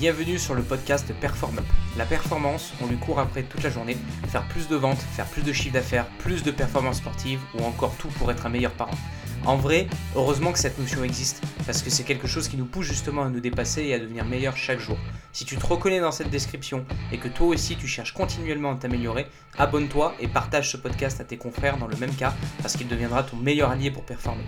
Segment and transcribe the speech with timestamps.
[0.00, 1.60] Bienvenue sur le podcast Perform.
[1.98, 5.42] La performance, on lui court après toute la journée, faire plus de ventes, faire plus
[5.42, 8.96] de chiffre d'affaires, plus de performances sportives ou encore tout pour être un meilleur parent.
[9.44, 12.86] En vrai, heureusement que cette notion existe, parce que c'est quelque chose qui nous pousse
[12.86, 14.96] justement à nous dépasser et à devenir meilleur chaque jour.
[15.34, 18.76] Si tu te reconnais dans cette description et que toi aussi tu cherches continuellement à
[18.76, 19.26] t'améliorer,
[19.58, 23.22] abonne-toi et partage ce podcast à tes confrères dans le même cas, parce qu'il deviendra
[23.22, 24.44] ton meilleur allié pour performer.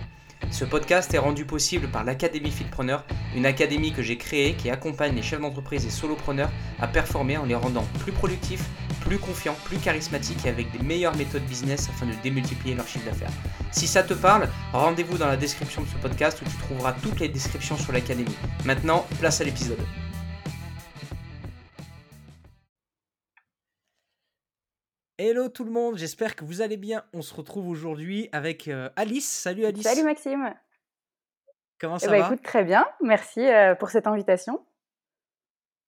[0.51, 3.03] Ce podcast est rendu possible par l'Académie Fitpreneur,
[3.35, 7.45] une académie que j'ai créée qui accompagne les chefs d'entreprise et solopreneurs à performer en
[7.45, 8.65] les rendant plus productifs,
[9.01, 13.05] plus confiants, plus charismatiques et avec des meilleures méthodes business afin de démultiplier leur chiffre
[13.05, 13.31] d'affaires.
[13.71, 17.19] Si ça te parle, rendez-vous dans la description de ce podcast où tu trouveras toutes
[17.19, 18.35] les descriptions sur l'académie.
[18.65, 19.79] Maintenant, place à l'épisode.
[25.19, 27.03] Hello tout le monde, j'espère que vous allez bien.
[27.13, 29.29] On se retrouve aujourd'hui avec euh, Alice.
[29.29, 29.83] Salut Alice.
[29.83, 30.53] Salut Maxime.
[31.79, 32.25] Comment Eh ça ben, va?
[32.27, 32.85] écoute, très bien.
[33.01, 34.65] Merci euh, pour cette invitation.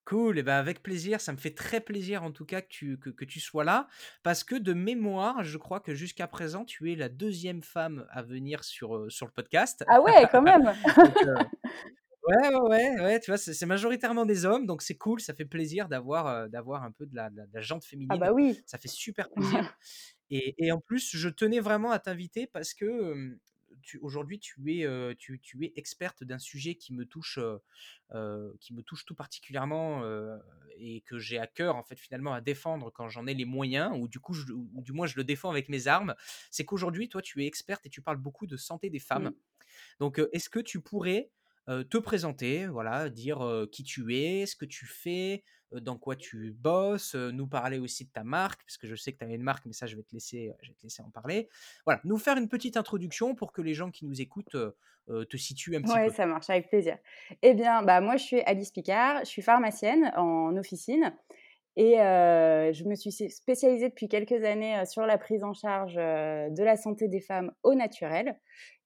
[0.05, 2.99] Cool, et ben avec plaisir, ça me fait très plaisir en tout cas que tu,
[2.99, 3.87] que, que tu sois là,
[4.21, 8.21] parce que de mémoire, je crois que jusqu'à présent, tu es la deuxième femme à
[8.21, 9.83] venir sur, euh, sur le podcast.
[9.87, 10.61] Ah ouais, quand même.
[10.97, 11.33] Donc, euh,
[12.27, 15.87] ouais, ouais, ouais, tu vois, c'est majoritairement des hommes, donc c'est cool, ça fait plaisir
[15.89, 18.31] d'avoir euh, d'avoir un peu de la, de la, de la jante Ah féminine, bah
[18.33, 18.63] oui.
[18.65, 19.63] ça fait super plaisir.
[20.31, 23.39] Et, et en plus, je tenais vraiment à t'inviter parce que euh,
[24.01, 27.37] aujourd'hui, tu es, euh, tu, tu es experte d'un sujet qui me touche,
[28.13, 30.37] euh, qui me touche tout particulièrement euh,
[30.77, 33.91] et que j'ai à cœur en fait finalement à défendre quand j'en ai les moyens
[33.99, 36.15] ou du coup, je- ou du moins je le défends avec mes armes.
[36.49, 39.25] C'est qu'aujourd'hui, toi, tu es experte et tu parles beaucoup de santé des femmes.
[39.25, 39.35] Mm.
[39.99, 41.29] Donc, est-ce que tu pourrais
[41.67, 46.15] te présenter, voilà, dire euh, qui tu es, ce que tu fais, euh, dans quoi
[46.15, 49.25] tu bosses, euh, nous parler aussi de ta marque, parce que je sais que tu
[49.25, 51.49] as une marque, mais ça, je vais te laisser, je vais te laisser en parler.
[51.85, 54.71] Voilà, nous faire une petite introduction pour que les gens qui nous écoutent euh,
[55.09, 56.13] euh, te situent un petit Ouais, peu.
[56.13, 56.97] ça marche, avec plaisir.
[57.41, 61.13] Eh bien, bah, moi, je suis Alice Picard, je suis pharmacienne en officine
[61.77, 65.95] et euh, je me suis spécialisée depuis quelques années euh, sur la prise en charge
[65.97, 68.39] euh, de la santé des femmes au naturel.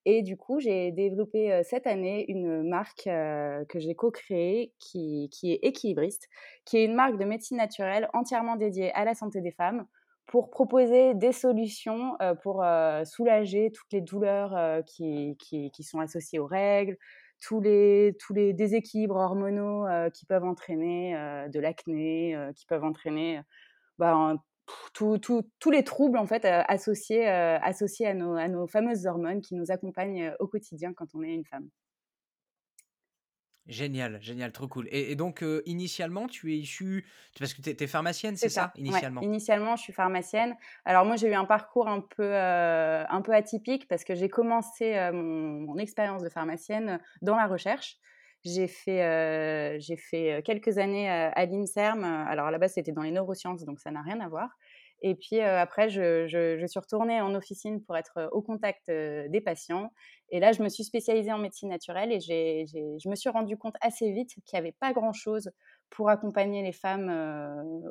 [0.05, 5.59] Et du coup, j'ai développé cette année une marque que j'ai co-créée qui, qui est
[5.61, 6.27] équilibriste,
[6.65, 9.85] qui est une marque de médecine naturelle entièrement dédiée à la santé des femmes
[10.25, 12.63] pour proposer des solutions pour
[13.03, 16.97] soulager toutes les douleurs qui, qui, qui sont associées aux règles,
[17.41, 21.13] tous les, tous les déséquilibres hormonaux qui peuvent entraîner
[21.51, 23.41] de l'acné, qui peuvent entraîner
[23.97, 24.35] bah,
[24.93, 28.67] tout- tout- tous les troubles en fait euh, associés, euh, associés à, nos, à nos
[28.67, 31.69] fameuses hormones qui nous accompagnent euh, au quotidien quand on est une femme.
[33.67, 34.87] Génial, génial, trop cool.
[34.89, 37.05] Et, et donc, euh, initialement, tu es issue,
[37.37, 38.73] parce que tu es, pharmacienne, c'est ça, ça.
[38.75, 38.81] Ouais.
[38.81, 39.21] initialement?
[39.21, 40.55] Initialement, je suis pharmacienne.
[40.85, 44.27] Alors moi, j'ai eu un parcours un peu, euh, un peu atypique parce que j'ai
[44.27, 47.97] commencé euh, mon, mon expérience de pharmacienne dans la recherche.
[48.53, 52.03] J'ai fait, euh, fait euh, quelques années euh, à l'INSERM.
[52.03, 54.49] Alors à la base, c'était dans les neurosciences, donc ça n'a rien à voir.
[55.01, 59.93] Et puis après, je, je- suis retournée en officine pour être au contact des patients.
[60.29, 63.29] Et là, je me suis spécialisée en médecine naturelle et j'ai, j'ai- je me suis
[63.29, 65.51] rendu compte assez vite qu'il n'y avait pas grand-chose
[65.89, 67.09] pour accompagner les femmes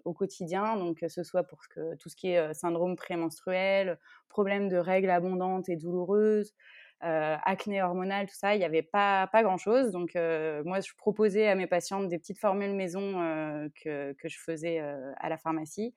[0.04, 1.60] au quotidien, donc que ce soit pour
[1.98, 3.98] tout ce qui est syndrome prémenstruel,
[4.28, 6.54] problème de règles abondantes et douloureuses,
[7.00, 9.91] acné hormonal, tout ça, il n'y avait pas, pas grand-chose.
[9.91, 14.28] Donc euh, moi, je proposais à mes patientes des petites formules maison euh, que, que
[14.28, 15.94] je faisais euh, à la pharmacie.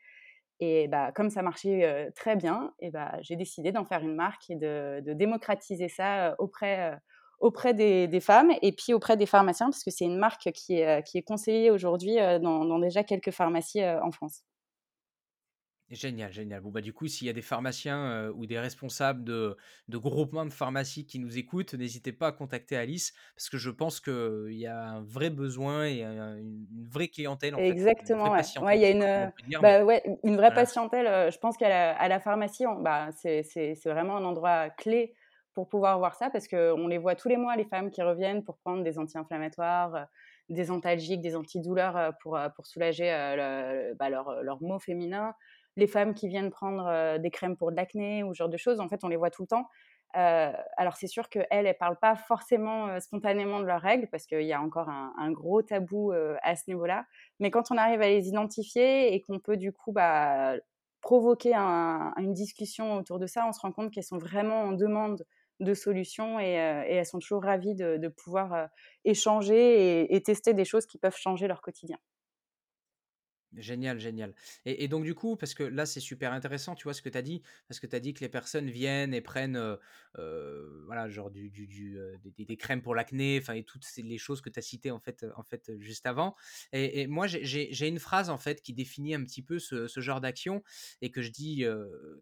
[0.61, 4.15] Et bah, comme ça marchait euh, très bien, et bah, j'ai décidé d'en faire une
[4.15, 6.95] marque et de, démocratiser ça euh, auprès, euh,
[7.39, 10.99] auprès des, femmes et puis auprès des pharmaciens, parce que c'est une marque qui est,
[10.99, 14.43] euh, qui est conseillée aujourd'hui euh, dans, déjà quelques pharmacies euh, en France.
[15.93, 16.61] Génial, génial.
[16.61, 19.57] Bon, bah, du coup, s'il y a des pharmaciens euh, ou des responsables de,
[19.89, 23.69] de groupements de pharmacie qui nous écoutent, n'hésitez pas à contacter Alice parce que je
[23.69, 28.07] pense qu'il y a un vrai besoin et un- une, vraie clientèle, en fait, une
[28.07, 28.77] Exactement, vraie ouais.
[28.77, 30.53] il y a une, mais bah ouais, une vraie voilà.
[30.53, 31.07] patientèle.
[31.07, 34.23] euh, Je pense qu'à la, à la pharmacie, on- bah, c'est c'est- c'est vraiment un
[34.23, 35.13] endroit clé
[35.53, 38.43] pour pouvoir voir ça parce qu'on les voit tous les mois, les femmes qui reviennent
[38.45, 40.03] pour prendre des anti-inflammatoires, euh,
[40.47, 45.33] des antalgiques, des antidouleurs pour, pour soulager le- bah, leur, leur maux féminin.
[45.77, 48.79] Les femmes qui viennent prendre des crèmes pour de l'acné ou ce genre de choses,
[48.79, 49.67] en fait, on les voit tout le temps.
[50.13, 54.41] Alors c'est sûr qu'elles, elles ne parlent pas forcément spontanément de leurs règles parce qu'il
[54.43, 56.11] y a encore un, gros tabou
[56.43, 57.05] à ce niveau-là.
[57.39, 60.55] Mais quand on arrive à les identifier et qu'on peut du coup bah,
[61.01, 64.71] provoquer un- une discussion autour de ça, on se rend compte qu'elles sont vraiment en
[64.73, 65.25] demande
[65.59, 68.67] de solutions et, elles sont toujours ravies de, pouvoir
[69.05, 71.97] échanger et tester des choses qui peuvent changer leur quotidien.
[73.57, 74.33] Génial, génial.
[74.65, 77.17] Et, donc du coup, parce que là c'est super intéressant, tu vois ce que tu
[77.17, 79.75] as dit, parce que tu as dit que les personnes viennent et prennent, euh,
[80.19, 84.57] euh, voilà, du, euh, des, crèmes pour l'acné, enfin et toutes les choses que tu
[84.57, 85.25] as citées en fait,
[85.79, 86.35] juste avant.
[86.71, 90.63] Et, moi j'ai une phrase en fait qui définit un petit peu ce genre d'action
[91.01, 91.65] et que je dis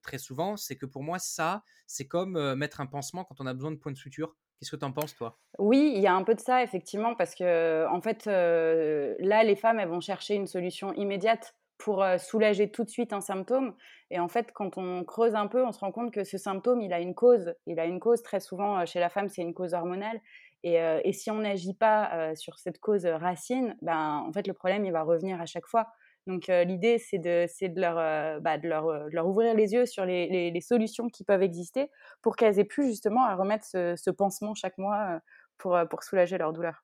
[0.01, 3.53] très souvent, c'est que pour moi ça, c'est comme mettre un pansement quand on a
[3.53, 4.35] besoin de points de suture.
[4.59, 5.37] Qu'est-ce que tu en penses, toi?
[5.57, 9.43] Oui, il y a un peu de ça, effectivement, parce que, en fait, euh, là,
[9.43, 13.21] les femmes, elles vont chercher une solution immédiate pour euh, soulager tout de suite un
[13.21, 13.73] symptôme.
[14.11, 16.81] Et en fait, quand on creuse un peu, on se rend compte que ce symptôme,
[16.81, 17.53] il a une cause.
[17.67, 20.19] Il a une cause, très souvent, euh, chez la femme, c'est une cause hormonale.
[20.63, 24.83] Et, et si on n'agit pas sur cette cause racine, ben, en fait, le problème,
[24.83, 25.87] il va revenir à chaque fois.
[26.27, 31.09] Donc l'idée, c'est de, de, leur, bah, de, leur, ouvrir les yeux sur les, solutions
[31.09, 31.89] qui peuvent exister
[32.21, 35.19] pour qu'elles aient plus justement à remettre ce, pansement chaque mois
[35.57, 36.83] pour soulager leur douleur.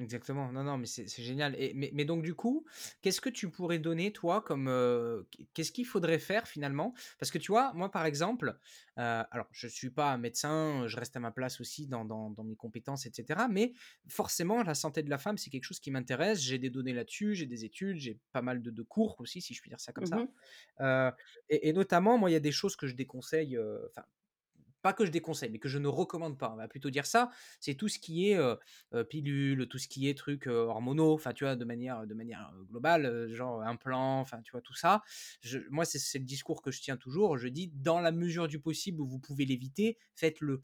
[0.00, 0.50] Exactement.
[0.52, 1.54] Non, non, mais c'est génial.
[1.58, 2.64] Et, mais, mais, donc, du coup,
[3.02, 4.68] qu'est-ce que tu pourrais donner, toi, comme.
[4.68, 5.22] Euh,
[5.52, 6.94] qu'est-ce qu'il faudrait faire finalement?
[7.18, 8.58] Parce que tu vois, moi, par exemple,
[8.98, 12.30] euh, alors, je ne suis pas médecin, je reste à ma place aussi dans, dans,
[12.30, 13.42] dans, mes compétences, etc.
[13.50, 13.74] Mais
[14.08, 16.40] forcément, la santé de la femme, c'est quelque chose qui m'intéresse.
[16.40, 19.52] J'ai des données là-dessus, j'ai des études, j'ai pas mal de, de, cours aussi, si
[19.52, 20.16] je puis dire ça comme ça.
[20.16, 20.28] Mmh
[20.80, 21.10] euh,
[21.50, 23.58] et, et, notamment, moi, il y a des choses que je déconseille.
[23.58, 24.04] Enfin,
[24.82, 27.30] pas que je déconseille, mais que je ne recommande pas, on va plutôt dire ça,
[27.60, 28.56] c'est tout ce qui est euh,
[28.94, 32.14] euh, pilule, tout ce qui est trucs euh, hormonaux, enfin tu vois, de manière, de
[32.14, 35.02] manière globale, genre implant, enfin tu vois, tout ça.
[35.70, 39.02] Moi, c'est le discours que je tiens toujours, je dis, dans la mesure du possible
[39.02, 40.60] vous pouvez l'éviter, faites-le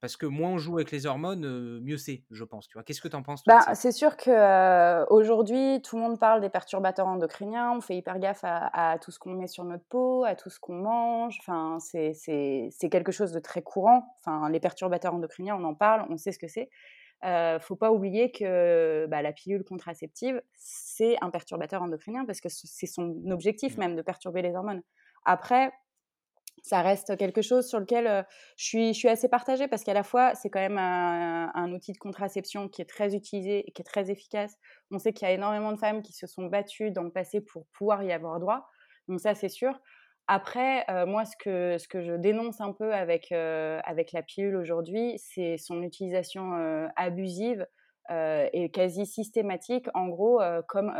[0.00, 2.68] parce que moins on joue avec les hormones, mieux c'est, je pense.
[2.68, 6.40] Tu vois, qu'est-ce que tu en penses bah, C'est sûr qu'aujourd'hui, tout le monde parle
[6.40, 7.72] des perturbateurs endocriniens.
[7.72, 10.60] On fait hyper gaffe à, tout ce qu'on met sur notre peau, à tout ce
[10.60, 11.38] qu'on mange.
[11.40, 14.16] Enfin, c'est quelque chose de très courant.
[14.20, 16.68] Enfin, les perturbateurs endocriniens, on en parle, on sait ce que c'est.
[17.22, 22.48] ne faut pas oublier que bah, la pilule contraceptive, c'est un perturbateur endocrinien parce que
[22.50, 23.80] c'est son objectif mmh.
[23.80, 24.82] même de perturber les hormones.
[25.24, 25.72] Après,
[26.62, 28.24] ça reste quelque chose sur lequel
[28.56, 32.68] je, suis, assez partagée parce qu'à la fois, c'est quand même un, outil de contraception
[32.68, 34.56] qui est très utilisé et qui est très efficace.
[34.92, 37.40] On sait qu'il y a énormément de femmes qui se sont battues dans le passé
[37.40, 38.68] pour pouvoir y avoir droit.
[39.08, 39.80] Donc ça, c'est sûr.
[40.28, 45.82] Après, moi, ce que, je dénonce un peu avec, avec la pilule aujourd'hui, c'est son
[45.82, 47.66] utilisation abusive
[48.08, 50.94] et quasi systématique, en gros, comme,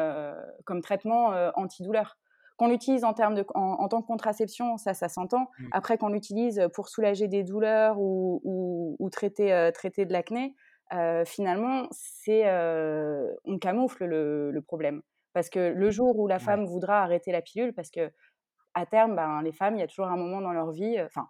[0.65, 2.19] comme traitement antidouleur.
[2.57, 5.51] Qu'on l'utilise en, termes de, en, tant que contraception, ça, ça s'entend.
[5.59, 5.69] Mmh.
[5.73, 10.55] Après, qu'on l'utilise pour soulager des douleurs ou, ou, traiter, euh, traiter de l'acné,
[10.93, 15.03] euh, finalement, c'est euh, on camoufle le, le, problème.
[15.33, 18.11] Parce que le jour où la femme voudra arrêter la pilule, parce que
[18.75, 21.29] à terme, ben, les femmes, il y a toujours un moment dans leur vie, enfin,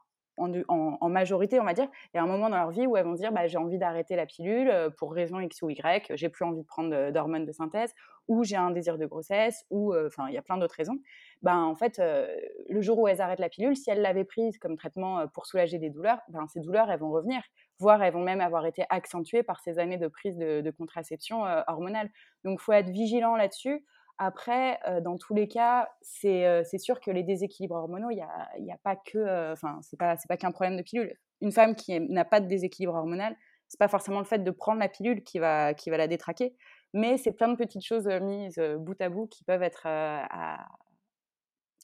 [0.68, 3.04] en, majorité, on va dire, il y a un moment dans leur vie où elles
[3.04, 6.28] vont dire bah, j'ai envie d'arrêter la pilule euh, pour raison X ou Y, j'ai
[6.28, 7.94] plus envie de prendre d'hormones de synthèse,
[8.28, 10.98] ou j'ai un désir de grossesse, ou euh, enfin, il y a plein d'autres raisons.
[11.42, 12.26] Ben, en fait, euh,
[12.68, 15.78] le jour où elles arrêtent la pilule, si elles l'avaient prise comme traitement pour soulager
[15.78, 17.42] des douleurs, ben, ces douleurs, elles vont revenir,
[17.78, 21.42] voire elles vont même avoir été accentuées par ces années de prise de, de contraception
[21.66, 22.10] hormonale.
[22.44, 23.84] Donc, il faut être vigilant là-dessus.
[24.24, 28.70] Après, dans tous les cas, c'est sûr que les déséquilibres hormonaux, il n'y a, y
[28.70, 31.18] a, pas que, enfin, c'est pas, pas qu'un problème de pilule.
[31.40, 33.36] Une femme qui n'a pas de déséquilibre hormonal,
[33.66, 36.54] c'est pas forcément le fait de prendre la pilule qui va, qui va la détraquer,
[36.92, 40.68] mais c'est plein de petites choses mises bout à bout qui peuvent être à,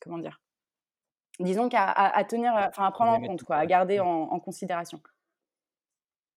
[0.00, 0.40] comment dire,
[1.40, 5.00] disons qu'à à, tenir, enfin à prendre en compte, quoi, à garder en considération.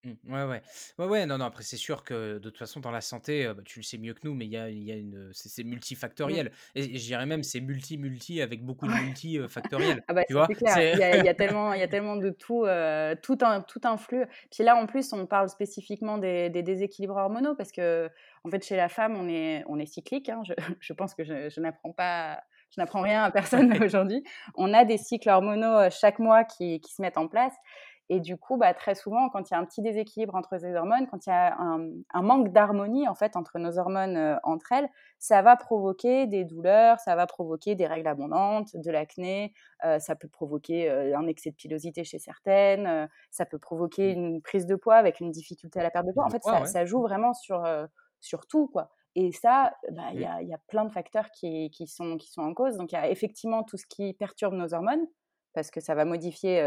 [0.04, 0.62] Mmh, ouais, ouais.
[0.98, 3.62] Ouais, ouais, non, non, après, c'est sûr que de toute façon, dans la santé, bah,
[3.64, 5.64] tu le sais mieux que nous, mais il y a, il y a une, c'est
[5.64, 6.52] multifactoriel.
[6.76, 10.04] Et, je dirais même, c'est multi-multi avec beaucoup de multifactoriel.
[10.08, 10.48] Ah bah, tu vois?
[10.48, 10.94] c'est clair.
[10.94, 12.66] Il y, a, il y a tellement, il y a tellement de tout,
[13.22, 14.26] tout, un, tout un flux.
[14.52, 18.10] Puis là, en plus, on parle spécifiquement des, des déséquilibres hormonaux parce que,
[18.44, 20.30] en fait, chez la femme, on est, on est cyclique.
[20.30, 20.42] Hein.
[20.46, 22.42] Je, je pense que je, je n'apprends pas
[22.74, 24.24] je n'apprends rien à personne aujourd'hui.
[24.56, 27.54] On a des cycles hormonaux chaque mois qui, qui, se mettent en place.
[28.14, 30.76] Et du coup, bah, très souvent, quand il y a un petit déséquilibre entre ces
[30.76, 34.74] hormones, quand il y a un, manque d'harmonie en fait entre nos hormones euh, entre
[34.74, 39.54] elles, ça va provoquer des douleurs, ça va provoquer des règles abondantes, de l'acné,
[39.86, 44.20] euh, ça peut provoquer euh, un excès de pilosité chez certaines, ça peut provoquer mmh.
[44.20, 46.26] une prise de poids avec une difficulté à la perte de poids.
[46.26, 47.66] En fait, ça, joue vraiment sur,
[48.20, 48.90] sur tout, quoi.
[49.16, 52.30] Et ça, bah, il bah, y, y, a plein de facteurs qui, qui, sont, qui
[52.30, 52.76] sont en cause.
[52.76, 55.08] Donc, il y a effectivement tout ce qui perturbe nos hormones,
[55.54, 56.62] parce que ça va modifier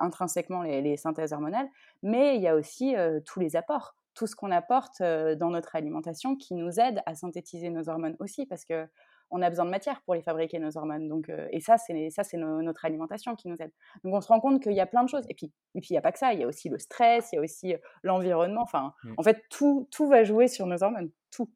[0.00, 1.68] intrinsèquement les, synthèses hormonales,
[2.02, 2.94] mais il y a aussi
[3.26, 7.70] tous les apports, tout ce qu'on apporte dans notre alimentation qui nous aide à synthétiser
[7.70, 8.86] nos hormones aussi, parce que
[9.30, 11.08] on a besoin de matière pour les fabriquer nos hormones.
[11.08, 13.72] Donc, et ça, c'est ça, c'est notre alimentation qui nous aide.
[14.04, 15.24] Donc, on se rend compte qu'il y a plein de choses.
[15.28, 16.32] Et puis, et puis, il n'y a pas que ça.
[16.32, 18.62] Il y a aussi le stress, il y a aussi l'environnement.
[18.62, 19.14] Enfin, mmh.
[19.16, 21.10] en fait, tout, tout va jouer sur nos hormones.
[21.30, 21.50] Tout.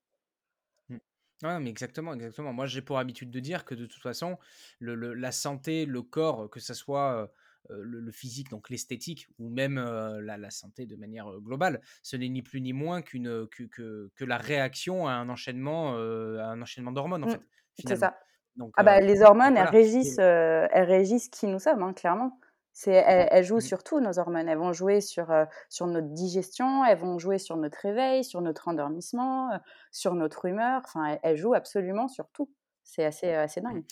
[1.43, 2.53] Ouais, mais exactement, exactement.
[2.53, 4.39] Moi, j'ai pour habitude de dire que de toute façon,
[4.81, 7.13] le, le- la santé, le corps, que ce soit
[7.71, 11.29] euh, euh, le, le physique, donc l'esthétique, ou même euh, la, la santé de manière
[11.33, 15.13] euh, globale, ce n'est ni plus ni moins qu'une que, que, que la réaction à
[15.13, 15.99] un enchaînement, à
[16.47, 17.43] un enchaînement d'hormones, en Mmh, fait,
[17.85, 18.19] c'est ça.
[18.57, 22.41] Donc, Ah bah, les hormones, elles régissent, elles régissent qui nous sommes, hein, clairement.
[22.87, 23.61] Elles elles jouent Mhm.
[23.61, 24.49] sur tout nos hormones.
[24.49, 25.33] Elles vont jouer sur,
[25.69, 29.51] sur notre digestion, elles vont jouer sur notre réveil, sur notre endormissement,
[29.91, 30.83] sur notre humeur.
[30.85, 32.51] Enfin, elles elles jouent absolument sur tout.
[32.85, 33.85] C'est assez, heu, assez dingue.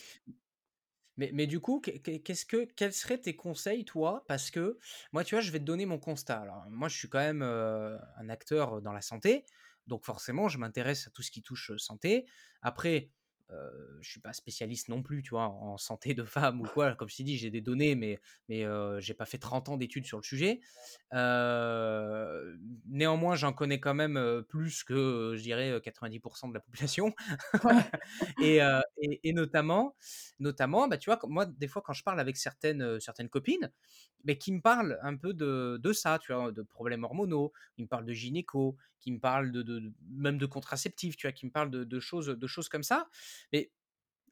[1.17, 4.23] Mais, mais du coup, qu'est- qu'est- qu'est-ce que, quels seraient tes conseils, toi?
[4.27, 4.77] Parce que
[5.13, 6.39] moi, tu vois, je vais te donner mon constat.
[6.41, 9.45] Alors, moi, je suis quand même euh, un acteur dans la santé,
[9.87, 12.27] donc forcément, je m'intéresse à tout ce qui touche santé.
[12.61, 13.11] Après,
[13.51, 16.95] euh, je suis pas spécialiste non plus, tu vois, en santé de femme ou quoi.
[16.95, 19.77] Comme je t'ai dit, j'ai des données, mais, mais euh, j'ai pas fait 30 ans
[19.77, 20.59] d'études sur le sujet.
[21.13, 22.55] Euh,
[22.87, 26.59] néanmoins, j'en connais quand même euh, plus que, euh, je dirais, euh, 90% de la
[26.59, 27.13] population.
[28.41, 29.95] Et, euh, et, et notamment,
[30.39, 33.71] notamment bah, tu vois, moi, des fois, quand je parle avec certaines, euh, certaines copines,
[34.23, 37.83] mais qui me parlent un peu de, de ça, tu vois, de problèmes hormonaux, qui
[37.83, 41.31] me parlent de gynéco, qui me parlent de, de- de- même de contraceptifs, tu vois,
[41.33, 43.09] qui me parlent de, de choses, de choses comme ça.
[43.53, 43.71] Mais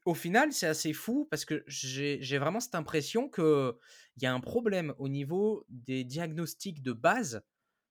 [0.04, 3.74] au final, c'est assez fou parce que j'ai vraiment cette impression qu'il
[4.22, 7.44] y a un problème au niveau des diagnostics de base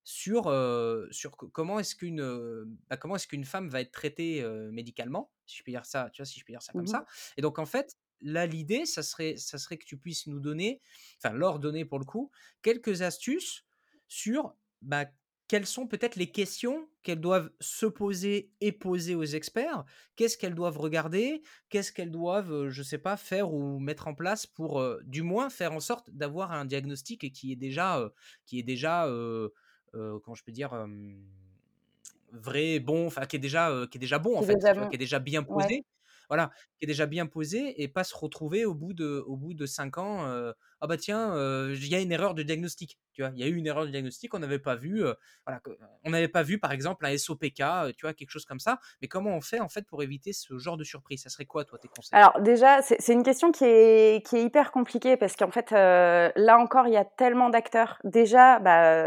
[0.04, 3.92] sur, euh, sur co- comment est-ce qu'une euh, bah, comment est-ce qu'une femme va être
[3.92, 6.74] traitée euh, médicalement, si je peux dire ça, tu vois, si je peux dire ça
[6.74, 7.06] comme Mmh ça.
[7.38, 10.82] Et donc en fait, là l'idée, ça serait, ça serait que tu puisses nous donner,
[11.24, 13.66] enfin leur donner pour le coup, quelques astuces
[14.08, 15.06] sur bah,
[15.48, 19.86] quelles sont peut-être les questions qu'elles doivent se poser et poser aux experts,
[20.16, 24.48] qu'est-ce qu'elles doivent regarder, qu'est-ce qu'elles doivent, je sais pas, faire ou mettre en place
[24.48, 28.10] pour euh, du moins faire en sorte d'avoir un diagnostic qui est déjà, euh,
[28.46, 29.50] qui est déjà, euh,
[29.94, 30.74] comment je peux dire,
[32.32, 34.98] vrai, bon, enfin qui est déjà, qui est déjà bon en fait, vois, qui est
[35.00, 35.70] déjà bien Ouais.
[35.70, 35.86] posé,
[36.30, 39.54] voilà, qui est déjà bien posé et pas se retrouver au bout de, au bout
[39.54, 43.00] de cinq ans, euh, ah bah tiens, euh, il y a une erreur de diagnostic,
[43.16, 45.14] tu vois, il y a eu une erreur de diagnostic, on n'avait pas vu, euh,
[45.46, 45.62] voilà,
[46.04, 48.78] on n'avait pas vu par exemple un SOPK, euh, tu vois, quelque chose comme ça,
[49.02, 51.24] mais comment on fait en fait pour éviter ce genre de surprise?
[51.24, 52.20] Ça serait quoi toi tes conseils?
[52.20, 56.30] Alors déjà, c'est une question qui est, qui est hyper compliquée parce qu'en fait, euh,
[56.36, 58.00] là encore, il y a tellement d'acteurs.
[58.04, 59.06] Déjà, bah,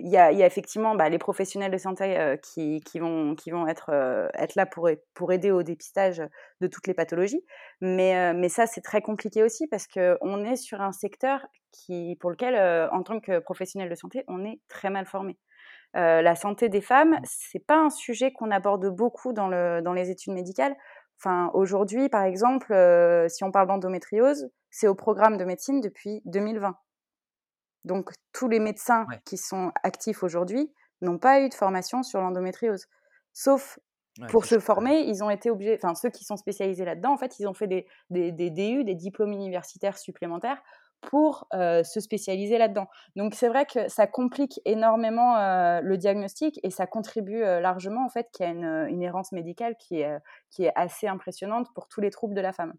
[0.00, 3.90] il y, a, effectivement bah, les professionnels de santé qui, vont, qui vont être,
[4.34, 6.20] être là pour, pour aider au dépistage
[6.60, 7.44] de toutes les pathologies.
[7.80, 12.30] Mais, mais ça, c'est très compliqué aussi parce qu'on est sur un secteur qui, pour
[12.30, 15.38] lequel, euh, en tant que professionnel de santé, on est très mal formé.
[15.96, 19.92] Euh, la santé des femmes, c'est pas un sujet qu'on aborde beaucoup dans, le, dans
[19.92, 20.76] les études médicales.
[21.18, 26.22] Enfin, aujourd'hui, par exemple, euh, si on parle d'endométriose, c'est au programme de médecine depuis
[26.26, 26.76] 2020.
[27.84, 29.20] Donc, tous les médecins Ouais.
[29.24, 30.72] qui sont actifs aujourd'hui
[31.02, 32.86] n'ont pas eu de formation sur l'endométriose.
[33.32, 33.78] Sauf
[34.18, 37.16] Ouais, pour se former, ils ont été obligés, enfin, ceux qui sont spécialisés là-dedans, en
[37.16, 40.60] fait, ils ont fait des, des, des DU, des diplômes universitaires supplémentaires
[41.00, 42.88] pour euh, se spécialiser là-dedans.
[43.16, 48.04] Donc c'est vrai que ça complique énormément euh, le diagnostic et ça contribue euh, largement
[48.04, 50.18] en fait qu'il y a une, une errance médicale qui est,
[50.50, 52.74] qui est assez impressionnante pour tous les troubles de la femme.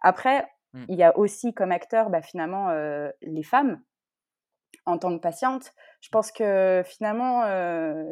[0.00, 0.84] Après, Mm.
[0.88, 2.68] il y a aussi comme acteurs bah, finalement
[3.22, 3.80] les femmes
[4.84, 5.72] en tant que patiente.
[6.00, 7.44] Je pense que finalement,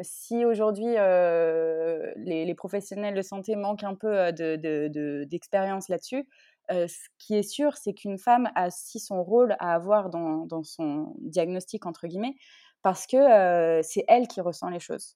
[0.01, 6.27] si aujourd'hui les, les, professionnels de santé manquent un peu d'expérience de, de, de, là-dessus,
[6.71, 10.45] euh, ce qui est sûr, c'est qu'une femme a aussi son rôle à avoir dans,
[10.45, 12.35] dans son diagnostic, entre guillemets,
[12.81, 15.15] parce que euh, c'est elle qui ressent les choses.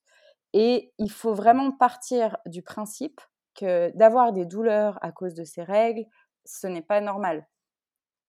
[0.52, 3.20] Et il faut vraiment partir du principe
[3.54, 6.04] que d'avoir des douleurs à cause de ses règles,
[6.44, 7.46] ce n'est pas normal.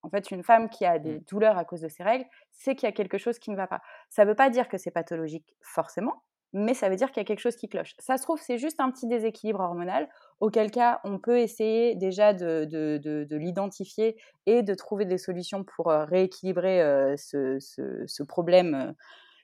[0.02, 2.86] En fait, une femme qui a des douleurs à cause de ses règles, c'est qu'il
[2.86, 3.80] y a quelque chose qui ne va pas.
[4.10, 6.22] Ça ne veut pas dire que c'est pathologique forcément,
[6.54, 7.94] mais ça veut dire qu'il y a quelque chose qui cloche.
[7.98, 10.08] Ça se trouve, c'est juste un petit déséquilibre hormonal,
[10.40, 15.18] auquel cas on peut essayer déjà de, de, de, de l'identifier et de trouver des
[15.18, 18.92] solutions pour euh, rééquilibrer euh, ce, problème euh,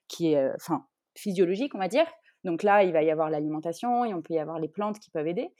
[0.07, 0.87] qui est enfin,
[1.17, 2.07] physiologique, on va dire.
[2.45, 5.11] Donc là, il va y avoir l'alimentation et on peut y avoir les plantes qui
[5.11, 5.53] peuvent aider.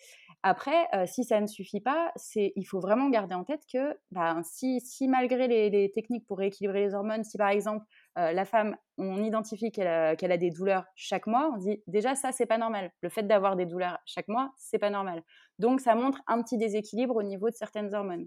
[0.43, 4.81] Après, si ça ne suffit pas, il faut vraiment garder en tête que bah, si,
[4.81, 7.85] si, malgré les, techniques pour rééquilibrer les hormones, si par exemple
[8.19, 12.33] euh, la femme, on identifie qu'elle a, des douleurs chaque mois, on dit déjà ça,
[12.33, 12.91] c'est pas normal.
[13.03, 15.23] Le fait d'avoir des douleurs chaque mois, c'est pas normal.
[15.59, 18.27] Donc ça montre un petit déséquilibre au niveau de certaines hormones.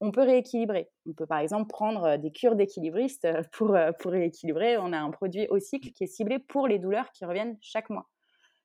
[0.00, 0.90] On peut rééquilibrer.
[1.06, 4.78] On peut par exemple prendre des cures d'équilibristes pour, pour rééquilibrer.
[4.78, 7.90] On a un produit au cycle qui est ciblé pour les douleurs qui reviennent chaque
[7.90, 8.08] mois.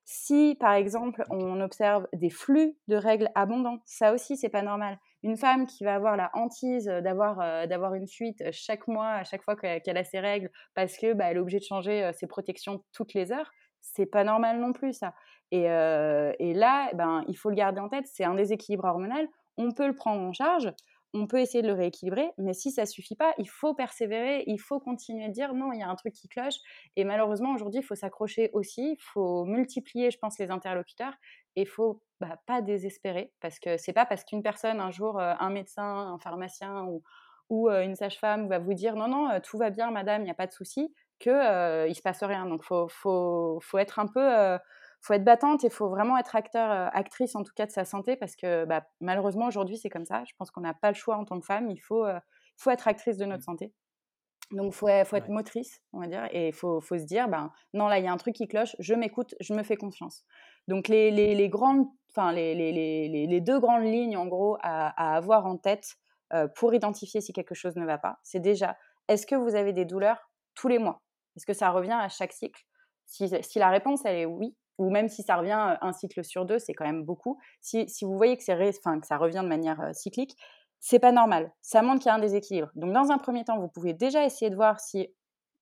[0.05, 4.99] Si, par exemple, on observe des flux de règles abondants, ça aussi, c'est pas normal.
[5.25, 9.41] Une femme qui va avoir la hantise d'avoir euh, une fuite chaque mois, à chaque
[9.41, 12.83] fois qu'elle a ses règles, parce que bah, est obligée de changer euh, ses protections
[12.93, 13.51] toutes les heures,
[13.81, 15.15] c'est pas normal non plus ça.
[15.51, 19.27] Et, et là, ben, il faut le garder en tête, c'est un déséquilibre hormonal,
[19.57, 20.73] on peut le prendre en charge,
[21.15, 24.59] on peut essayer de le rééquilibrer, mais si ça suffit pas, il faut persévérer, il
[24.59, 26.55] faut continuer de dire non, il y a un truc qui cloche.
[26.97, 31.13] Et malheureusement, aujourd'hui, il faut s'accrocher aussi, il faut multiplier, je pense, les interlocuteurs
[31.55, 35.49] il faut bah, pas désespérer parce que c'est pas parce qu'une personne, un jour, un
[35.49, 37.03] médecin, un pharmacien ou,
[37.49, 40.35] ou une sage-femme va vous dire non, non, tout va bien, madame, il n'y a
[40.35, 42.45] pas de souci, qu'il ne se passe rien.
[42.45, 44.57] Donc, il faut, faut, faut, être un peu
[45.05, 47.71] faut être battante et il faut vraiment être acteur, euh, actrice en tout cas de
[47.71, 50.23] sa santé parce que bah, malheureusement aujourd'hui c'est comme ça.
[50.25, 51.69] Je pense qu'on n'a pas le choix en tant que femme.
[51.69, 52.19] Il faut, euh,
[52.57, 53.43] faut être actrice de notre mmh.
[53.43, 53.73] santé.
[54.51, 57.27] Donc il faut, faut, être motrice, on va dire, et il faut, faut, se dire,
[57.27, 59.75] ben, non, là, il y a un truc qui cloche, je m'écoute, je me fais
[59.75, 60.23] confiance.
[60.67, 65.95] Donc les, les, grandes, deux grandes lignes, en gros, à, avoir en tête
[66.33, 69.73] euh, pour identifier si quelque chose ne va pas, c'est déjà, est-ce que vous avez
[69.73, 71.01] des douleurs tous les mois?
[71.35, 72.63] Est-ce que ça revient à chaque cycle?
[73.05, 73.29] Si,
[73.59, 76.85] la réponse, est oui, ou même si ça revient un cycle sur deux, c'est quand
[76.85, 77.39] même beaucoup.
[77.61, 80.35] Si, vous voyez que, enfin, que ça revient de manière cyclique,
[80.79, 81.51] c'est pas normal.
[81.61, 82.69] Ça montre qu'il y a un déséquilibre.
[82.75, 85.07] Donc, dans un premier temps, vous pouvez déjà essayer de voir si,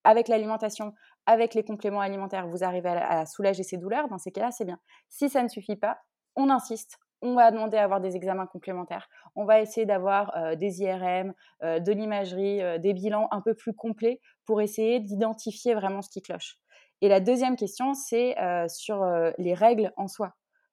[0.04, 0.94] avec l'alimentation,
[1.26, 4.08] avec les compléments alimentaires, vous arrivez à, soulager ces douleurs.
[4.08, 4.78] Dans ces cas-là, c'est bien.
[5.08, 5.98] Si ça ne suffit pas,
[6.36, 6.98] on insiste.
[7.22, 9.08] On va demander à avoir des examens complémentaires.
[9.34, 11.32] On va essayer d'avoir des IRM,
[11.62, 16.58] de l'imagerie, des bilans un peu plus complets pour essayer d'identifier vraiment ce qui cloche.
[17.04, 20.32] Et la deuxième question, c'est euh, sur euh, les règles en soi.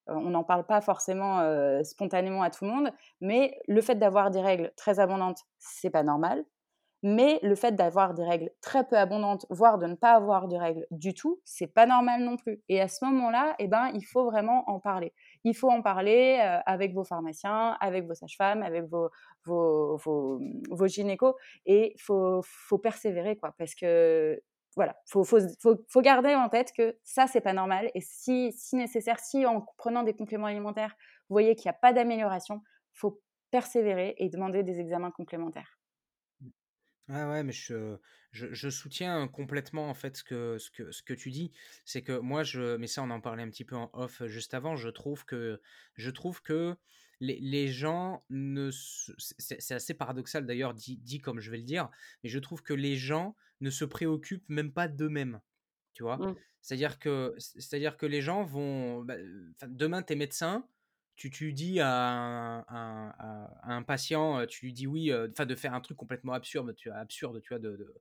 [0.09, 1.41] Euh, on n'en parle pas forcément
[1.83, 6.03] spontanément à tout le monde, mais le fait d'avoir des règles très abondantes, c'est pas
[6.03, 6.45] normal.
[7.03, 10.55] Mais le fait d'avoir des règles très peu abondantes, voire de ne pas avoir de
[10.55, 12.61] règles du tout, c'est pas normal non plus.
[12.69, 15.13] Et à ce moment-là, eh ben, il faut vraiment en parler.
[15.43, 19.09] Il faut en parler avec vos pharmaciens, avec vos sages-femmes, avec vos,
[19.45, 20.39] vos, vos,
[20.69, 21.33] vos gynécos,
[21.65, 24.41] et il faut, faut persévérer, quoi, parce que
[24.75, 27.91] voilà, faut, faut, faut, garder en tête que ça, c'est pas normal.
[27.93, 30.95] Et si, si nécessaire, si en prenant des compléments alimentaires,
[31.29, 32.61] vous voyez qu'il n'y a pas d'amélioration,
[32.93, 35.80] faut persévérer et demander des examens complémentaires.
[37.13, 37.97] Ah ouais, mais je,
[38.31, 41.51] je, soutiens complètement en fait ce que, ce que, ce que tu dis.
[41.83, 44.53] C'est que moi, je, mais ça, on en parlait un petit peu en off juste
[44.53, 44.77] avant.
[44.77, 45.61] Je trouve que,
[45.95, 46.75] je trouve que
[47.19, 48.69] les, les gens ne.
[48.71, 51.89] C'est assez paradoxal d'ailleurs, dit, dit comme je vais le dire,
[52.23, 55.41] mais je trouve que les gens ne se préoccupent même pas d'eux-mêmes.
[55.93, 56.17] Tu vois?
[56.17, 56.35] Mmh.
[56.61, 57.35] C'est-à-dire que,
[57.97, 59.03] que les gens vont.
[59.03, 59.15] Bah,
[59.67, 60.65] demain, tu es médecin,
[61.21, 62.65] tu, tu dis à
[63.63, 67.39] un, patient, tu lui dis oui, enfin de faire un truc complètement absurde, tu, absurde,
[67.43, 67.93] tu vois, de,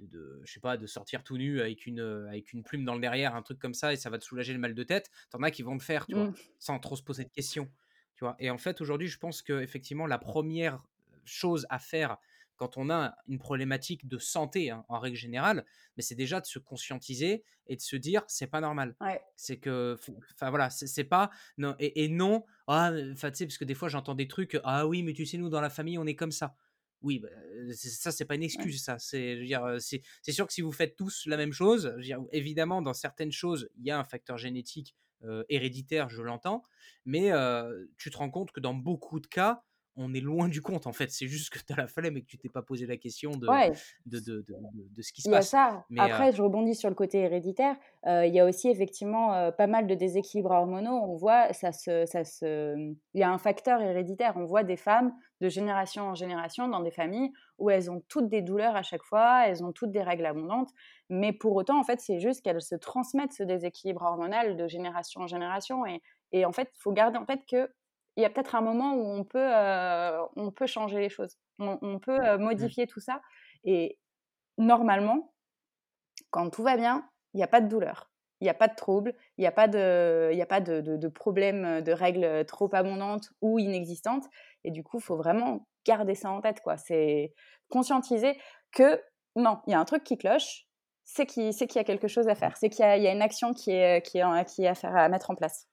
[0.00, 3.00] de, je sais pas, de sortir tout nu avec une, avec une plume dans le
[3.00, 5.10] derrière, un truc comme ça, et ça va te soulager le mal de tête.
[5.30, 6.34] T'en as qui vont le faire, tu vois, mmh.
[6.58, 7.70] sans trop se poser de questions.
[8.16, 8.34] Tu vois.
[8.40, 10.84] Et en fait, aujourd'hui, je pense que effectivement, la première
[11.24, 12.16] chose à faire
[12.56, 15.64] quand on a une problématique de santé hein, en règle générale,
[15.96, 18.96] mais c'est déjà de se conscientiser et de se dire c'est pas normal.
[19.36, 19.96] C'est que,
[20.34, 23.88] enfin voilà, c'est pas non et, non, ah, enfin tu sais parce que des fois
[23.88, 26.32] j'entends des trucs, ah oui mais tu sais nous dans la famille on est comme
[26.32, 26.56] ça.
[27.02, 27.28] Oui, bah,
[27.74, 28.98] ça c'est pas une excuse, ça.
[28.98, 31.94] C'est, dire, c'est, sûr que si vous faites tous la même chose,
[32.32, 34.96] évidemment dans certaines choses il y a un facteur génétique
[35.48, 36.64] héréditaire, je l'entends,
[37.04, 37.30] mais
[37.98, 39.62] tu te rends compte que dans beaucoup de cas
[39.96, 41.10] on est loin du compte en fait.
[41.10, 43.32] C'est juste que tu as la flemme et que tu t'es pas posé la question
[43.32, 43.46] de,
[44.06, 45.52] de, de, de, ce qui se passe.
[45.52, 46.14] Il y a ça.
[46.14, 47.76] Après, je rebondis sur le côté héréditaire.
[48.04, 51.00] il y a aussi effectivement pas mal de déséquilibres hormonaux.
[51.02, 52.76] On voit, ça se, ça se...
[52.76, 54.34] il y a un facteur héréditaire.
[54.36, 58.28] On voit des femmes de génération en génération dans des familles où elles ont toutes
[58.28, 60.70] des douleurs à chaque fois, elles ont toutes des règles abondantes.
[61.08, 65.22] Mais pour autant, en fait, c'est juste qu'elles se transmettent ce déséquilibre hormonal de génération
[65.22, 65.86] en génération.
[65.86, 67.70] Et, et en fait, il faut garder en tête que
[68.16, 71.36] il y a peut-être un moment où on peut, euh, on peut changer les choses.
[71.58, 72.42] On, peut euh, mmh.
[72.42, 73.20] modifier tout ça.
[73.64, 73.98] Et
[74.58, 75.34] normalement,
[76.30, 78.10] quand tout va bien, il n'y a pas de douleur.
[78.40, 80.80] Il n'y a pas de trouble, il n'y a pas, de, il a pas de,
[80.82, 84.26] de, problème de règles trop abondantes ou inexistantes.
[84.64, 86.60] Et du coup, il faut vraiment garder ça en tête.
[86.60, 86.76] quoi.
[86.76, 87.32] C'est
[87.70, 88.38] conscientiser
[88.72, 89.00] que
[89.36, 90.66] non, il y a un truc qui cloche,
[91.04, 93.54] c'est qu'il y a quelque chose à faire, c'est qu'il y, y, a une action
[93.54, 95.66] qui est, qui est, qui est à, faire, à mettre en place.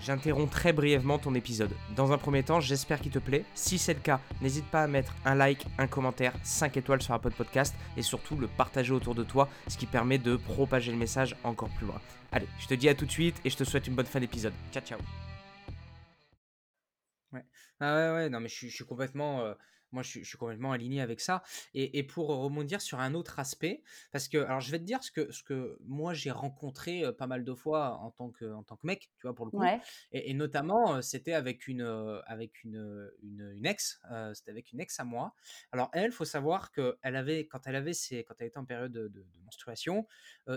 [0.00, 1.72] J'interromps très brièvement ton épisode.
[1.94, 3.44] Dans un premier temps, j'espère qu'il te plaît.
[3.54, 7.12] Si c'est le cas, n'hésite pas à mettre un like, un commentaire, 5 étoiles sur
[7.12, 10.96] Apple Podcast et surtout le partager autour de toi, ce qui permet de propager le
[10.96, 12.00] message encore plus loin.
[12.32, 14.20] Allez, je te dis à tout de suite et je te souhaite une bonne fin
[14.20, 14.54] d'épisode.
[14.72, 14.98] Ciao ciao.
[17.32, 17.44] Ouais.
[17.80, 19.54] Ah ouais ouais, non mais je suis, complètement euh,
[19.92, 21.42] Moi, je suis, complètement aligné avec ça.
[21.74, 25.10] Et, pour rebondir sur un autre aspect, parce que, alors, je vais te dire ce
[25.10, 28.76] que, ce que moi j'ai rencontré pas mal de fois en tant que, en tant
[28.76, 29.64] que mec, tu vois, pour le coup.
[30.12, 31.82] Et, notamment, c'était avec une,
[32.26, 34.00] avec une, une, ex,
[34.34, 35.34] c'était avec une ex à moi.
[35.72, 38.64] Alors, elle, faut savoir que elle avait, quand elle avait ses, quand elle était en
[38.64, 40.06] période de, de menstruation,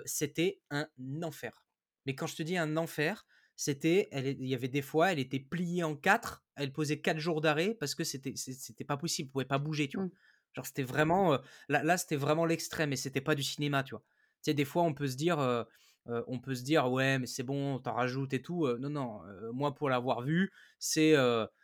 [0.05, 0.87] c'était un
[1.21, 1.65] enfer.
[2.05, 5.39] Mais quand je te dis un enfer, c'était, il y avait des fois, elle était
[5.39, 9.31] pliée en quatre, elle posait quatre jours d'arrêt parce que c'était, c'était pas possible, elle
[9.31, 10.07] pouvait pas bouger, tu vois.
[10.07, 10.11] Mmh.
[10.55, 11.39] Genre c'était vraiment,
[11.69, 14.03] là, là c'était vraiment l'extrême et c'était pas du cinéma, tu vois.
[14.43, 15.65] Tu sais, des fois on peut se dire,
[16.05, 18.67] on peut se dire ouais mais c'est bon, t'en rajoutes et tout.
[18.77, 19.21] non non,
[19.53, 21.15] moi pour l'avoir vu, c'est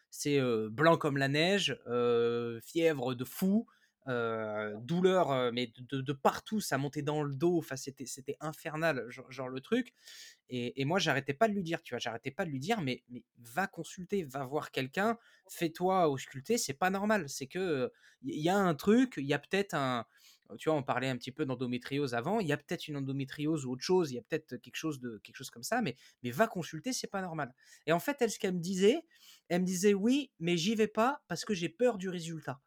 [0.10, 1.78] c'est blanc comme la neige,
[2.64, 3.68] fièvre de fou,
[4.82, 8.06] douleur, mais de, partout, ça montait dans le dos, enfin, c'était,
[8.40, 9.94] infernal, genre, le truc.
[10.50, 13.04] Et, moi, j'arrêtais pas de lui dire, tu vois, j'arrêtais pas de lui dire, mais,
[13.38, 15.18] va consulter, va voir quelqu'un,
[15.48, 17.30] fais-toi ausculter, c'est pas normal.
[17.30, 17.92] C'est que
[18.22, 20.06] il y a un truc, il y a peut-être un,
[20.58, 23.66] tu vois, on parlait un petit peu d'endométriose avant, il y a peut-être une endométriose
[23.66, 25.96] ou autre chose, il y a peut-être quelque chose de quelque chose comme ça, mais,
[26.24, 27.54] mais va consulter, c'est pas normal.
[27.86, 29.06] Et en fait, elle, ce qu'elle me disait,
[29.48, 32.60] elle me disait oui, mais j'y vais pas parce que j'ai peur du résultat.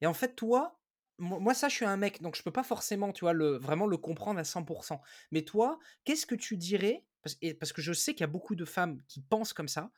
[0.00, 0.78] Et en fait, toi,
[1.18, 3.86] moi, ça, je suis un mec, donc je peux pas forcément, tu vois, le, vraiment
[3.86, 5.00] le comprendre à 100%.
[5.30, 8.64] Mais toi, qu'est-ce que tu dirais, parce, que je sais qu'il y a beaucoup de
[8.64, 9.90] femmes qui pensent comme ça,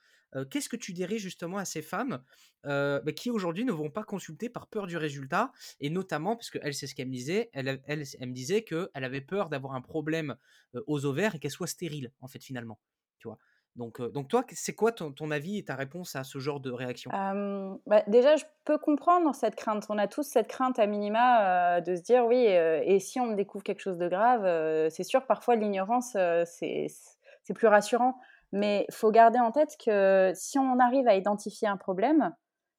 [0.51, 2.23] qu'est-ce que tu dirais justement à ces femmes
[2.63, 6.75] bah, qui aujourd'hui ne vont pas consulter par peur du résultat, et notamment, parce qu'elle,
[6.75, 10.37] c'est ce qu'elle me disait, elle me disait qu'elle avait peur d'avoir un problème
[10.87, 12.79] aux ovaires et qu'elle soit stérile, en fait, finalement.
[13.19, 13.39] Tu vois?
[13.77, 16.71] Donc, donc toi, c'est quoi ton, ton, avis et ta réponse à ce genre de
[16.71, 17.11] réaction?
[17.87, 19.87] Bah, Déjà, je peux comprendre cette crainte.
[19.89, 23.63] On a tous cette crainte à minima de se dire oui, et si on découvre
[23.63, 24.43] quelque chose de grave,
[24.91, 26.89] c'est sûr, parfois l'ignorance, c'est
[27.55, 28.19] plus rassurant.
[28.53, 32.35] Mais il faut garder en tête que si on arrive à identifier un problème,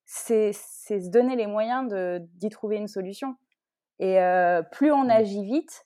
[0.06, 1.94] c'est se donner les moyens
[2.34, 3.36] d'y trouver une solution.
[4.00, 4.18] Et
[4.72, 5.12] plus on mmh.
[5.12, 5.86] agit vite,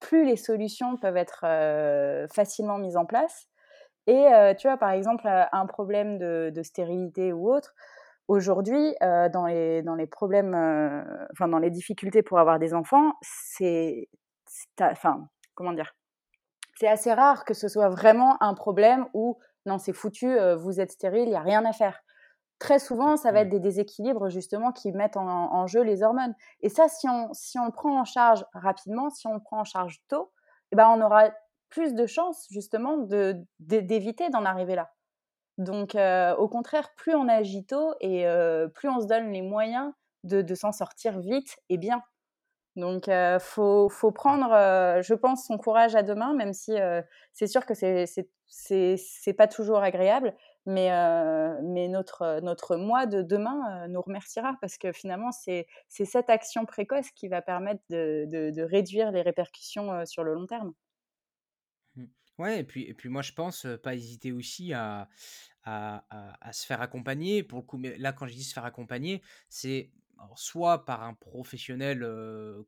[0.00, 1.40] plus les solutions peuvent être
[2.32, 3.48] facilement mises en place.
[4.06, 4.26] Et
[4.58, 7.74] tu vois, par exemple, un problème de, stérilité ou autre,
[8.28, 10.54] aujourd'hui, dans, les, dans les problèmes,
[11.32, 14.08] enfin, dans les difficultés pour avoir des enfants, c'est.
[14.80, 15.94] Enfin, comment dire?
[16.76, 20.92] C'est assez rare que ce soit vraiment un problème où, non, c'est foutu, vous êtes
[20.92, 22.00] stérile, il n'y a rien à faire.
[22.58, 26.34] Très souvent, ça va être des déséquilibres justement qui mettent en, jeu les hormones.
[26.60, 29.60] Et ça, si on, si on le prend en charge rapidement, si on le prend
[29.60, 30.32] en charge tôt,
[30.72, 31.30] eh ben, on aura
[31.74, 34.92] plus de chances justement de, d'éviter d'en arriver là.
[35.58, 39.42] Donc euh, au contraire, plus on agit tôt et euh, plus on se donne les
[39.42, 42.00] moyens de, s'en sortir vite et bien.
[42.76, 44.50] Donc il euh, faut, faut, prendre,
[45.02, 46.76] je pense, son courage à deux mains, même si
[47.32, 50.32] c'est sûr que c'est, pas toujours agréable,
[50.66, 50.90] mais,
[51.62, 57.10] mais notre, notre moi de demain nous remerciera parce que finalement c'est, cette action précoce
[57.16, 60.72] qui va permettre de, de, de réduire les répercussions sur le long terme.
[62.38, 65.08] Ouais, et puis, et puis moi je pense pas hésiter aussi à,
[65.62, 66.04] à,
[66.40, 67.42] à, se faire accompagner.
[67.42, 69.90] Pour le coup, mais là quand je dis se faire accompagner, c'est
[70.36, 72.06] soit par un professionnel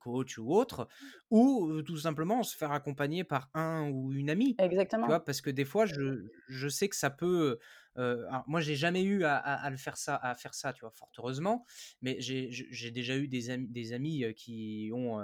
[0.00, 0.88] coach ou autre,
[1.30, 4.56] ou tout simplement se faire accompagner par un ou une amie.
[4.58, 5.04] Exactement.
[5.04, 7.58] Tu vois, parce que des fois, je, je sais que ça peut.
[7.96, 10.90] alors moi, j'ai jamais eu à, à, le faire ça, à faire ça, tu vois,
[10.90, 11.64] fort heureusement.
[12.02, 15.20] Mais j'ai déjà eu des amis, des amis qui ont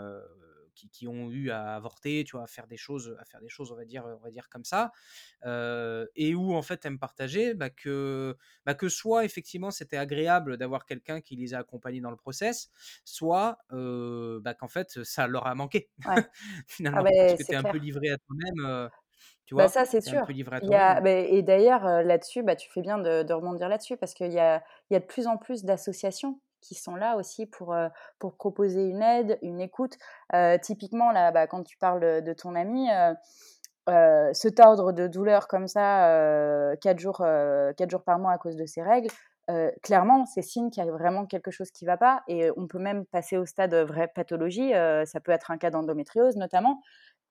[0.74, 3.72] qui, ont eu à avorter, tu vois, à faire des choses, à faire des choses,
[3.72, 4.92] on va dire, on va dire comme ça,
[5.44, 10.86] et où en fait me partageaient bah, que, bah, que soit effectivement c'était agréable d'avoir
[10.86, 12.70] quelqu'un qui les a accompagnés dans le process,
[13.04, 15.90] soit bah, qu'en fait ça leur a manqué.
[16.66, 18.90] Finalement, ah, parce que tu es un peu livré à toi-même.
[19.44, 20.24] Tu vois, bah ça, c'est sûr.
[20.30, 24.62] et d'ailleurs, là-dessus, bah, tu fais bien de, de rebondir là-dessus parce qu'il y a,
[24.90, 27.74] y a de plus en plus d'associations qui sont là aussi pour,
[28.18, 29.96] pour proposer une aide, une écoute.
[30.62, 32.88] typiquement, là, bah, quand tu parles de ton ami,
[33.88, 37.18] se tordre de douleur comme ça, 4 jours,
[37.76, 39.08] quatre jours par mois à cause de ses règles,
[39.82, 42.22] clairement, c'est signe qu'il y a vraiment quelque chose qui ne va pas.
[42.28, 44.72] Et on peut même passer au stade vraie pathologie.
[45.04, 46.80] ça peut être un cas d'endométriose notamment.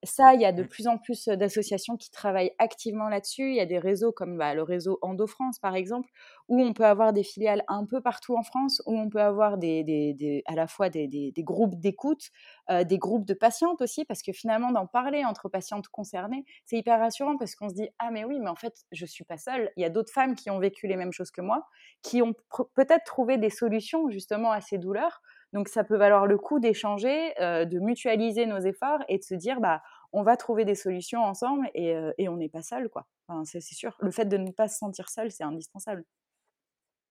[0.04, 0.68] Ça, il y a de mmh.
[0.68, 3.50] plus en plus d'associations qui travaillent activement là-dessus.
[3.50, 6.08] Il y a des réseaux comme bah, le réseau Endo-France, par exemple,
[6.48, 9.58] où on peut avoir des filiales un peu partout en France, où on peut avoir
[9.58, 12.30] des, des, à la fois des, des groupes d'écoute,
[12.68, 16.98] des groupes de patientes aussi, parce que finalement, d'en parler entre patientes concernées, c'est hyper
[16.98, 19.38] rassurant parce qu'on se dit Ah, mais oui, mais en fait, je ne suis pas
[19.38, 19.70] seule.
[19.76, 21.64] Il y a d'autres femmes qui ont vécu les mêmes choses que moi,
[22.02, 22.34] qui ont
[22.74, 25.22] peut-être trouvé des solutions justement à ces douleurs.
[25.52, 29.34] Donc ça peut valoir le coup d'échanger, euh, de mutualiser nos efforts et de se
[29.34, 32.88] dire bah on va trouver des solutions ensemble et, euh, et on n'est pas seul
[32.88, 33.06] quoi.
[33.44, 33.96] C'est sûr.
[34.00, 36.04] Le fait de ne pas se sentir seul, c'est indispensable.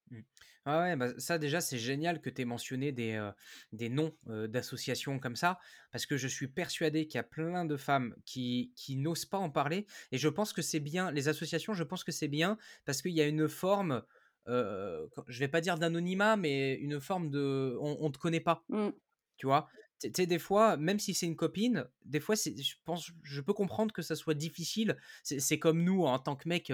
[0.09, 0.19] Mmh.
[0.65, 3.31] Ah ouais, bah, ça déjà, c'est génial que tu aies mentionné des, euh,
[3.71, 5.59] des noms d'associations comme ça,
[5.91, 9.39] parce que je suis persuadé qu'il y a plein de femmes qui, qui n'osent pas
[9.39, 9.87] en parler.
[10.11, 13.13] Et je pense que c'est bien, les associations, je pense que c'est bien, parce qu'il
[13.13, 14.03] y a une forme,
[14.47, 17.77] euh, je vais pas dire d'anonymat, mais une forme de...
[17.79, 18.89] On ne te connaît pas, Mmh.
[19.37, 19.67] tu vois?
[19.99, 23.53] Tu sais, des fois, même si c'est une copine, des fois, je pense, je peux
[23.53, 24.97] comprendre que ça soit difficile.
[25.21, 26.71] C'est comme nous, en tant que mec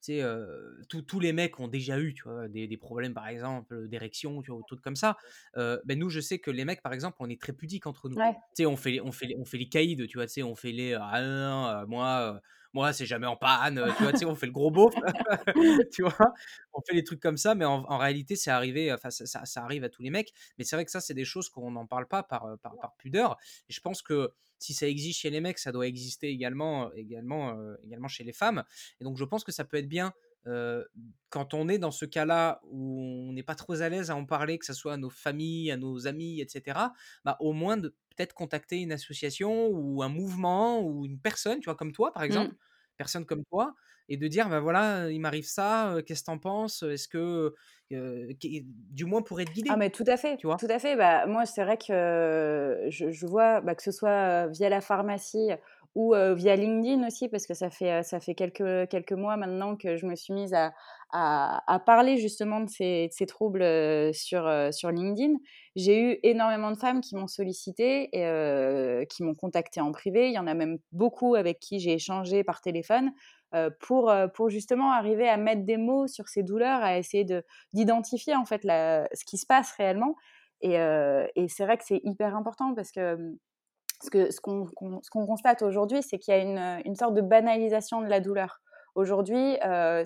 [0.00, 0.22] sais,
[0.88, 4.50] tous les mecs ont déjà eu, tu vois, des, des problèmes, par exemple, d'érection, tu
[4.50, 5.16] vois, ou trucs comme ça.
[5.54, 8.16] ben nous, je sais que les mecs, par exemple, on est très pudiques entre nous.
[8.16, 8.22] Tu
[8.54, 10.72] sais, on fait, on fait, on fait les caïds, tu vois, tu sais, on fait
[10.72, 12.40] les, ah non, moi,
[12.72, 14.94] moi, c'est jamais en panne, tu vois, tu sais, on fait le gros beauf,
[15.92, 16.34] tu vois,
[16.72, 19.84] on fait les trucs comme ça, mais en, réalité, c'est arrivé, enfin, ça, ça, arrive
[19.84, 22.06] à tous les mecs, mais c'est vrai que ça, c'est des choses qu'on n'en parle
[22.06, 23.36] pas par, par, par, pudeur,
[23.68, 27.56] et je pense que si ça existe chez les mecs, ça doit exister également, également,
[27.84, 28.62] également chez les femmes,
[29.00, 30.12] et donc je pense que ça peut être bien
[30.44, 34.24] quand on est dans ce cas-là où on n'est pas trop à l'aise à en
[34.24, 36.78] parler, que ce soit à nos familles, à nos amis, etc.,
[37.24, 41.66] bah, au moins de peut-être contacter une association ou un mouvement ou une personne, tu
[41.66, 42.58] vois, comme toi par exemple, mmh.
[42.96, 43.74] personne comme toi,
[44.08, 47.54] et de dire, bah voilà, il m'arrive ça, qu'est-ce que t'en penses Est-ce que,
[47.90, 50.56] du moins pour être guidé Ah mais tout à fait, tu vois?
[50.56, 50.96] Tout à fait.
[50.96, 55.50] Bah, moi, c'est vrai que je, vois bah, que ce soit via la pharmacie
[55.94, 59.96] ou via LinkedIn aussi, parce que ça fait, ça fait quelques, quelques mois maintenant que
[59.96, 60.72] je me suis mise à,
[61.12, 63.64] à, parler justement de ces, troubles
[64.14, 65.34] sur, sur LinkedIn.
[65.76, 70.28] J'ai eu énormément de femmes qui m'ont sollicité et qui m'ont contacté en privé.
[70.28, 73.10] Il y en a même beaucoup avec qui j'ai échangé par téléphone
[73.80, 77.26] pour, pour justement arriver à mettre des mots sur ces douleurs, à essayer
[77.72, 80.14] d'identifier en fait ce qui se passe réellement.
[80.60, 83.36] Et, et c'est vrai que c'est hyper important parce que
[84.02, 84.66] ce qu'on
[85.02, 88.60] ce constate aujourd'hui, c'est qu'il y a une, une, sorte de banalisation de la douleur.
[88.94, 90.04] Aujourd'hui, euh,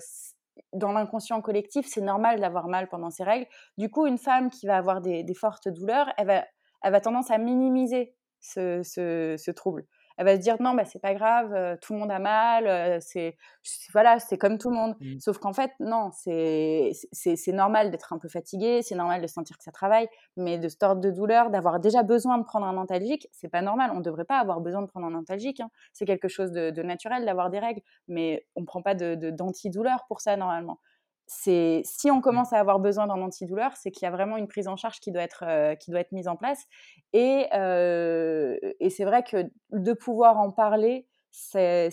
[0.73, 3.47] dans l'inconscient collectif, c'est normal d'avoir mal pendant ses règles.
[3.77, 6.45] Du coup, une femme qui va avoir des, des fortes douleurs, elle va,
[6.83, 9.85] elle va tendance à minimiser ce, ce trouble
[10.17, 12.67] elle va se dire non bah c'est pas grave euh, tout le monde a mal
[12.67, 13.37] euh, c'est
[13.91, 15.19] voilà c'est comme tout le monde mmh.
[15.19, 19.57] sauf qu'en fait non c'est c'est normal d'être un peu fatigué c'est normal de sentir
[19.57, 22.77] que ça travaille mais de ce ordre de douleur d'avoir déjà besoin de prendre un
[22.77, 25.69] antalgique c'est pas normal on devrait pas avoir besoin de prendre un antalgique hein.
[25.93, 30.05] c'est quelque chose de, de naturel d'avoir des règles mais on prend pas de d'antidouleur
[30.07, 30.79] pour ça normalement
[31.27, 32.21] c'est si on mmh.
[32.21, 34.99] commence à avoir besoin d'un antidouleur, c'est qu'il y a vraiment une prise en charge
[34.99, 36.65] qui doit être, euh, qui doit être mise en place.
[37.13, 41.89] Et, euh, et c'est vrai que de pouvoir en parler, c'est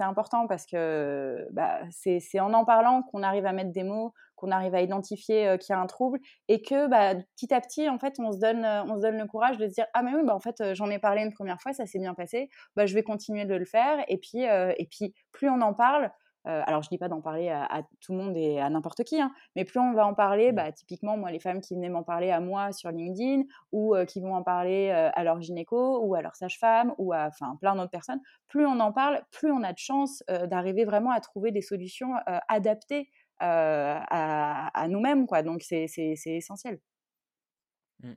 [0.00, 4.50] important parce que bah, c'est en en parlant qu'on arrive à mettre des mots, qu'on
[4.50, 6.18] arrive à identifier euh, qu'il y a un trouble
[6.48, 9.26] et que bah, petit à petit, en fait, on se donne, on se donne le
[9.26, 11.60] courage de se dire ah mais oui, bah, en fait, j'en ai parlé une première
[11.60, 14.02] fois, ça s'est bien passé, bah, je vais continuer de le faire.
[14.08, 16.10] Et puis, et puis plus on en parle,
[16.46, 19.02] euh, alors, je ne dis pas d'en parler à, tout le monde et à n'importe
[19.04, 21.88] qui, hein, mais plus on va en parler, bah, typiquement, moi, les femmes qui venaient
[21.88, 25.40] m'en parler à moi sur LinkedIn ou euh, qui vont en parler euh, à leur
[25.40, 27.30] gynéco ou à leur sage-femme ou à
[27.60, 31.20] plein d'autres personnes, plus on en parle, plus on a de chance d'arriver vraiment à
[31.20, 32.14] trouver des solutions
[32.48, 35.26] adaptées à, nous-mêmes.
[35.26, 35.42] Quoi.
[35.42, 35.88] Donc, c'est
[36.26, 36.78] essentiel.
[38.02, 38.12] Mmh.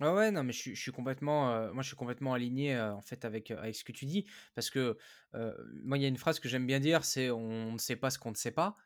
[0.00, 3.02] Ouais, ouais, non, mais je suis, complètement, euh, moi, je suis complètement aligné euh, en
[3.02, 4.96] fait avec, avec ce que tu dis, parce que
[5.34, 5.52] euh,
[5.84, 8.08] moi, il y a une phrase que j'aime bien dire, c'est on ne sait pas
[8.08, 8.76] ce qu'on ne sait pas.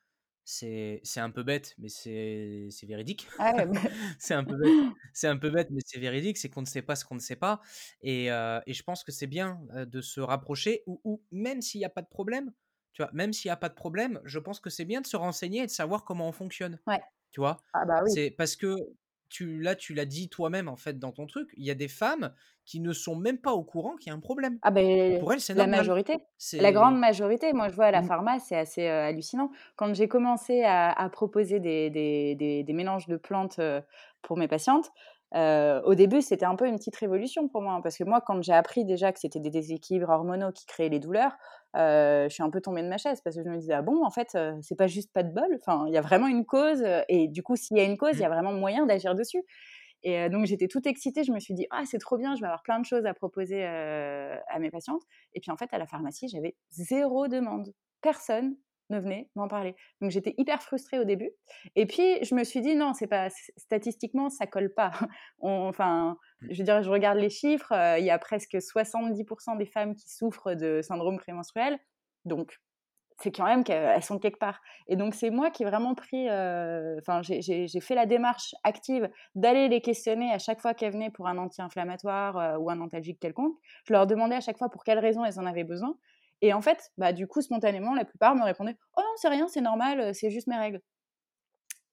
[0.46, 3.28] C'est, c'est un peu bête, mais c'est, c'est véridique.
[3.38, 3.52] Ah
[4.18, 4.68] c'est un peu bête,
[5.14, 6.36] c'est un peu bête, mais c'est véridique.
[6.36, 7.60] C'est qu'on ne sait pas ce qu'on ne sait pas,
[8.02, 11.84] et, et je pense que c'est bien de se rapprocher, ou, ou même s'il n'y
[11.86, 12.52] a pas de problème,
[12.92, 15.06] tu vois, même s'il n'y a pas de problème, je pense que c'est bien de
[15.06, 16.78] se renseigner et de savoir comment on fonctionne.
[16.86, 17.00] Ouais.
[17.30, 18.10] Tu vois, ah bah oui.
[18.12, 18.76] c'est parce que
[19.34, 21.88] tu, là, tu l'as dit toi-même en fait dans ton truc, il y a des
[21.88, 22.32] femmes
[22.64, 24.60] qui ne sont même pas au courant qu'il y a un problème.
[24.62, 26.18] Ah ben, pour elles, c'est la majorité,
[26.52, 27.52] la grande majorité.
[27.52, 28.06] Moi, je vois à la mmh.
[28.06, 29.50] pharma, c'est assez hallucinant.
[29.74, 33.60] Quand j'ai commencé à, proposer des, des, des, mélanges de plantes
[34.22, 34.92] pour mes patientes,
[35.34, 38.40] au début, c'était un peu une petite révolution pour moi, hein, parce que moi, quand
[38.40, 41.32] j'ai appris déjà que c'était des déséquilibres hormonaux qui créaient les douleurs,
[41.74, 44.04] je suis un peu tombée de ma chaise parce que je me disais ah bon,
[44.04, 45.58] en fait, c'est pas juste pas de bol.
[45.60, 48.12] Enfin, il y a vraiment une cause, et du coup, s'il y a une cause,
[48.14, 48.32] il y a mmh.
[48.32, 49.42] vraiment moyen d'agir dessus.
[50.02, 51.24] Et donc, j'étais toute excitée.
[51.24, 53.14] Je me suis dit ah c'est trop bien, je vais avoir plein de choses à
[53.14, 55.02] proposer à mes patientes.
[55.32, 57.72] Et puis en fait, à la pharmacie, j'avais zéro demande.
[58.02, 58.56] Personne
[58.90, 59.74] ne venait m'en parler.
[60.00, 61.30] Donc j'étais hyper frustrée au début.
[61.76, 64.92] Et puis je me suis dit non, c'est pas statistiquement ça colle pas.
[65.40, 66.46] enfin, mmh.
[66.50, 69.94] je veux dire, je regarde les chiffres, euh, il y a presque 70% des femmes
[69.94, 71.78] qui souffrent de syndrome prémenstruel.
[72.24, 72.58] Donc
[73.20, 74.60] c'est quand même qu'elles sont quelque part.
[74.88, 79.08] Et donc c'est moi qui ai vraiment pris, euh, enfin j'ai fait la démarche active
[79.34, 83.20] d'aller les questionner à chaque fois qu'elles venaient pour un anti-inflammatoire euh, ou un antalgique
[83.20, 83.56] quelconque.
[83.86, 85.96] Je leur demandais à chaque fois pour quelles raisons elles en avaient besoin.
[86.44, 89.48] Et en fait, bah, du coup, spontanément, la plupart me répondaient Oh non, c'est rien,
[89.48, 90.82] c'est normal, c'est juste mes règles.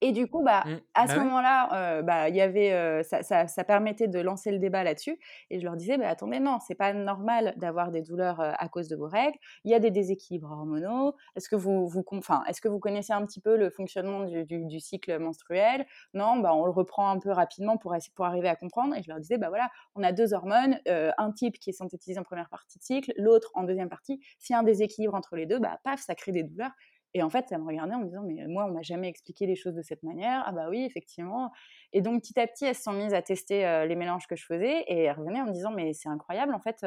[0.02, 0.82] Et du coup, bah, Mmh.
[0.94, 1.26] à Bah ce oui.
[1.26, 5.20] moment-là, bah, y avait, ça, ça, ça, permettait de lancer le débat là-dessus.
[5.50, 8.88] Et je leur disais, bah, attendez, non, c'est pas normal d'avoir des douleurs à cause
[8.88, 9.38] de vos règles.
[9.64, 11.16] Il y a des déséquilibres hormonaux.
[11.36, 12.04] Est-ce que vous, vous,
[12.48, 15.86] est-ce que vous connaissez un petit peu le fonctionnement du, du, du cycle menstruel?
[16.14, 18.96] Non, bah, on le reprend un peu rapidement pour, pour arriver à comprendre.
[18.96, 22.20] Et je leur disais, bah voilà, on a deux hormones, un type qui est synthétisé
[22.20, 24.20] en première partie de cycle, l'autre en deuxième partie.
[24.40, 26.72] S'il y a un déséquilibre entre les deux, bah, paf, ça crée des douleurs.
[27.13, 29.45] Et en fait, ça me regardait en me disant, mais moi, on m'a jamais expliqué
[29.45, 30.43] les choses de cette manière.
[30.45, 31.52] Ah bah oui, effectivement.
[31.93, 34.45] Et donc, petit à petit, elles se sont mises à tester les mélanges que je
[34.45, 36.86] faisais et elles revenaient en me disant, mais c'est incroyable, en fait,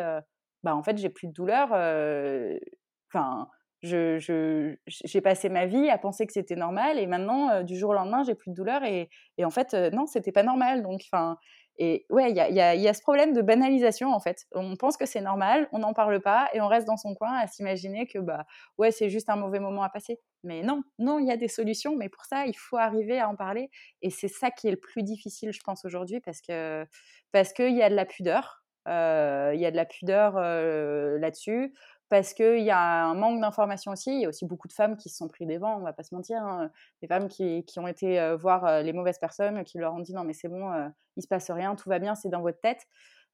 [0.62, 1.68] bah en fait, j'ai plus de douleur.
[3.12, 3.48] Enfin,
[3.82, 4.18] je,
[4.86, 8.22] j'ai passé ma vie à penser que c'était normal et maintenant, du jour au lendemain,
[8.24, 10.82] j'ai plus de douleur et, et en fait, non, c'était pas normal.
[10.82, 11.36] Donc, enfin,
[11.76, 14.46] et ouais, il y a, ce problème de banalisation en fait.
[14.52, 17.34] On pense que c'est normal, on n'en parle pas et on reste dans son coin
[17.36, 18.46] à s'imaginer que bah
[18.78, 20.20] ouais, c'est juste un mauvais moment à passer.
[20.44, 23.28] Mais non, non, il y a des solutions, mais pour ça, il faut arriver à
[23.28, 23.70] en parler
[24.02, 26.86] et c'est ça qui est le plus difficile, je pense aujourd'hui, parce que
[27.32, 31.18] parce qu'il y a de la pudeur, il euh, y a de la pudeur euh,
[31.18, 31.72] là-dessus
[32.14, 34.14] parce qu'il y a un manque d'information aussi.
[34.14, 35.92] Il y a aussi beaucoup de femmes qui se sont pris des vents, on va
[35.92, 36.40] pas se mentir.
[36.40, 36.70] Hein.
[37.02, 39.98] Des femmes qui, qui ont été euh, voir euh, les mauvaises personnes, qui leur ont
[39.98, 42.40] dit non, mais c'est bon, euh, il se passe rien, tout va bien, c'est dans
[42.40, 42.86] votre tête.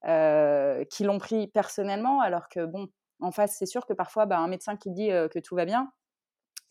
[0.05, 2.87] Euh, qui l'ont pris personnellement, alors que bon,
[3.19, 5.93] en face, c'est sûr que parfois, bah, un médecin qui dit que tout va bien,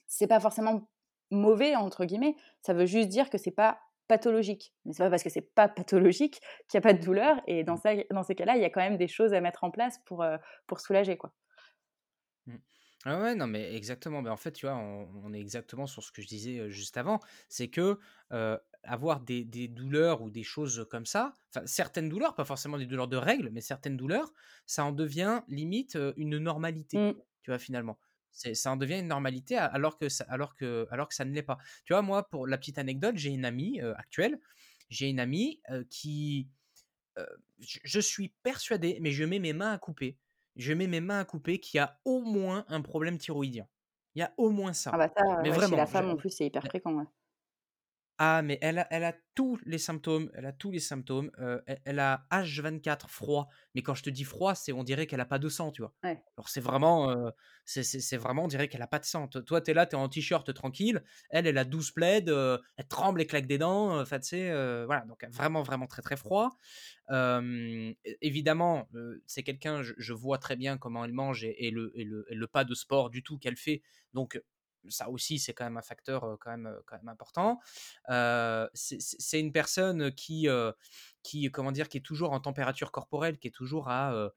[0.09, 0.89] c'est pas forcément
[1.31, 2.35] mauvais, entre guillemets.
[2.61, 4.75] Ça veut juste dire que c'est pas pathologique.
[4.85, 7.41] Mais c'est pas parce que c'est pas pathologique qu'il n'y a pas de douleur.
[7.47, 9.63] Et dans, ça, dans ces cas-là, il y a quand même des choses à mettre
[9.63, 10.27] en place pour,
[10.67, 11.31] pour soulager, quoi.
[12.51, 12.59] Mmh.
[13.07, 14.21] Ah ouais, non, mais exactement.
[14.21, 16.99] Mais en fait, tu vois, on, on, est exactement sur ce que je disais juste
[16.99, 17.19] avant.
[17.49, 17.99] C'est que
[18.33, 21.35] euh, avoir des, des, douleurs ou des choses comme ça,
[21.65, 24.33] certaines douleurs, pas forcément des douleurs de règles, mais certaines douleurs,
[24.67, 27.15] ça en devient limite une normalité, mmh.
[27.43, 27.99] tu vois, finalement.
[28.33, 31.43] Ça en devient une normalité alors que ça, alors que, alors que ça ne l'est
[31.43, 31.59] pas.
[31.85, 34.39] Tu vois, moi, pour la petite anecdote, j'ai une amie euh, actuelle,
[34.89, 36.49] j'ai une amie euh, qui.
[37.59, 40.17] Je, je suis persuadé, mais je mets mes mains à couper
[40.61, 43.67] je mets mes mains à couper qu'il y a au moins un problème thyroïdien.
[44.15, 44.91] Il y a au moins ça.
[44.93, 46.95] Ah bah ça, mais ouais, vraiment, chez la femme en plus, c'est hyper fréquent.
[46.95, 47.05] Ouais.
[48.23, 50.31] Ah, mais elle a, elle a tous les symptômes.
[50.35, 51.31] Elle a tous les symptômes.
[51.39, 53.49] Euh, elle, elle, a H24 froid.
[53.75, 55.81] Mais quand je te dis froid, c'est on dirait qu'elle a pas de sang, tu
[55.81, 55.95] vois.
[56.05, 56.23] Ouais.
[56.37, 57.31] Alors c'est vraiment, euh,
[57.65, 59.27] c'est vraiment, on dirait qu'elle a pas de sang.
[59.27, 61.03] Toi, tu es là, tu es en t-shirt tranquille.
[61.31, 62.27] Elle, elle a 12 plaids.
[62.29, 63.99] Euh, elle tremble et claque des dents.
[63.99, 64.51] Enfin, tu sais,
[64.85, 65.07] voilà.
[65.07, 66.51] Donc vraiment, vraiment très, très froid.
[68.21, 68.87] évidemment,
[69.27, 72.27] c'est quelqu'un, je, je, vois très bien comment elle mange et, et, le, et, le,
[72.29, 73.81] et le pas de sport du tout qu'elle fait.
[74.13, 74.39] Donc
[74.89, 77.61] ça aussi c'est quand même un facteur quand même quand même important.
[78.75, 80.49] C'est une personne qui
[81.23, 84.31] qui comment dire qui est toujours en température corporelle qui est toujours à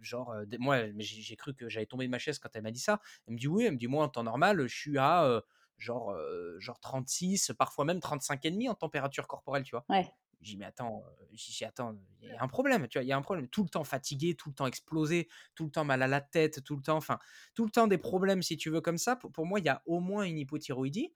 [0.00, 3.00] genre moi j'ai cru que j'allais tomber de ma chaise quand elle m'a dit ça.
[3.26, 5.42] Elle me dit oui elle me dit moi en temps normal je suis à
[5.76, 6.16] genre
[6.58, 9.84] genre 36 parfois même 35 et demi en température corporelle tu vois.
[9.88, 10.10] Ouais.
[10.40, 13.12] J'ai dit, mais attends, j'ai attends, il y a un problème, tu vois, il y
[13.12, 13.48] a un problème.
[13.48, 16.62] Tout le temps fatigué, tout le temps explosé, tout le temps mal à la tête,
[16.62, 17.18] tout le temps, enfin,
[17.54, 19.16] tout le temps des problèmes, si tu veux, comme ça.
[19.16, 21.12] Pour, pour moi, il y a au moins une hypothyroïdie.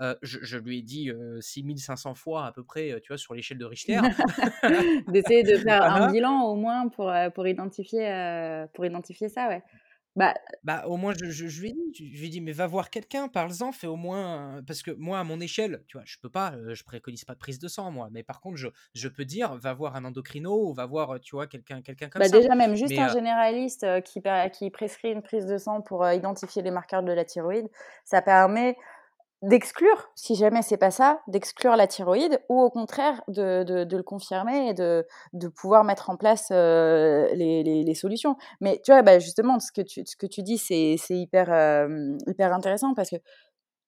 [0.00, 3.34] Euh, je, je, lui ai dit euh, 6500 fois à peu près, tu vois, sur
[3.34, 4.00] l'échelle de Richter.
[5.08, 9.62] D'essayer de faire un bilan au moins pour, pour, identifier, euh, pour identifier ça, ouais.
[10.16, 12.52] Bah, bah, au moins, je, je, je, lui ai dit, je lui ai dit, mais
[12.52, 14.62] va voir quelqu'un, parle-en, fais au moins.
[14.64, 17.38] Parce que moi, à mon échelle, tu vois, je peux pas, je préconise pas de
[17.40, 18.08] prise de sang, moi.
[18.12, 21.34] Mais par contre, je, je peux dire, va voir un endocrino ou va voir, tu
[21.34, 22.38] vois, quelqu'un quelqu'un comme bah, ça.
[22.38, 24.22] Déjà, même juste mais, un généraliste qui,
[24.52, 27.68] qui prescrit une prise de sang pour identifier les marqueurs de la thyroïde,
[28.04, 28.76] ça permet
[29.42, 33.96] d'exclure, si jamais c'est pas ça, d'exclure la thyroïde ou au contraire de, de, de
[33.96, 38.36] le confirmer et de, de, pouvoir mettre en place euh, les, les, les, solutions.
[38.60, 42.16] Mais tu vois, bah justement, ce que tu, ce que tu dis, c'est hyper, euh,
[42.26, 43.16] hyper intéressant parce que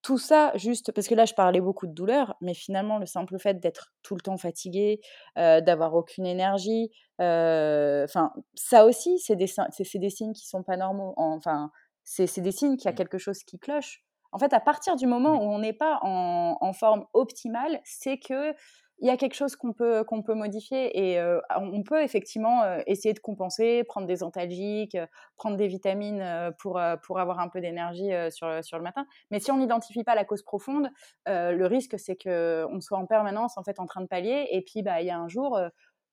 [0.03, 3.39] tout ça, juste parce que là, je parlais beaucoup de douleur, mais finalement, le simple
[3.39, 5.01] fait d'être tout le temps fatigué,
[5.37, 9.47] euh, d'avoir aucune énergie, enfin, ça aussi, c'est des,
[9.95, 11.13] des signes qui sont pas normaux.
[11.17, 11.71] Enfin,
[12.03, 14.06] c'est des signes qu'il y a quelque chose qui cloche.
[14.31, 18.17] En fait, à partir du moment où on n'est pas en, en, forme optimale, c'est
[18.17, 18.53] que
[18.99, 22.63] il y a quelque chose qu'on peut qu'on peut modifier et euh, on peut effectivement
[22.63, 26.23] euh, essayer de compenser, prendre des antalgiques, euh, prendre des vitamines
[26.57, 29.05] pour pour avoir un peu d'énergie sur sur le matin.
[29.29, 30.89] Mais si on n'identifie pas la cause profonde,
[31.27, 34.61] le risque c'est que on soit en permanence en fait en train de pallier et
[34.61, 35.59] puis bah il y a un jour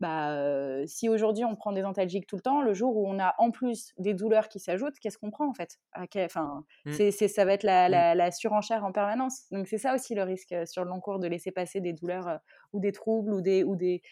[0.01, 3.19] bah, euh, si aujourd'hui on prend des antalgiques tout le temps, le jour où on
[3.19, 5.79] a en plus des douleurs qui s'ajoutent, qu'est-ce qu'on prend en fait?
[6.17, 6.93] Enfin, mmh.
[6.93, 9.45] c'est, ça va être la, la, la, surenchère en permanence.
[9.51, 12.29] Donc c'est ça aussi le risque sur le long cours de laisser passer des douleurs
[12.29, 12.37] euh,
[12.73, 14.03] ou des troubles ou des ou des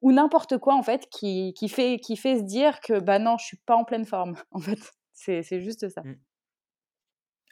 [0.00, 3.36] ou n'importe quoi en fait qui, qui, fait qui fait se dire que bah non
[3.38, 4.80] je suis pas en pleine forme en fait
[5.12, 6.02] c'est, c'est juste ça.
[6.02, 6.16] Mmh.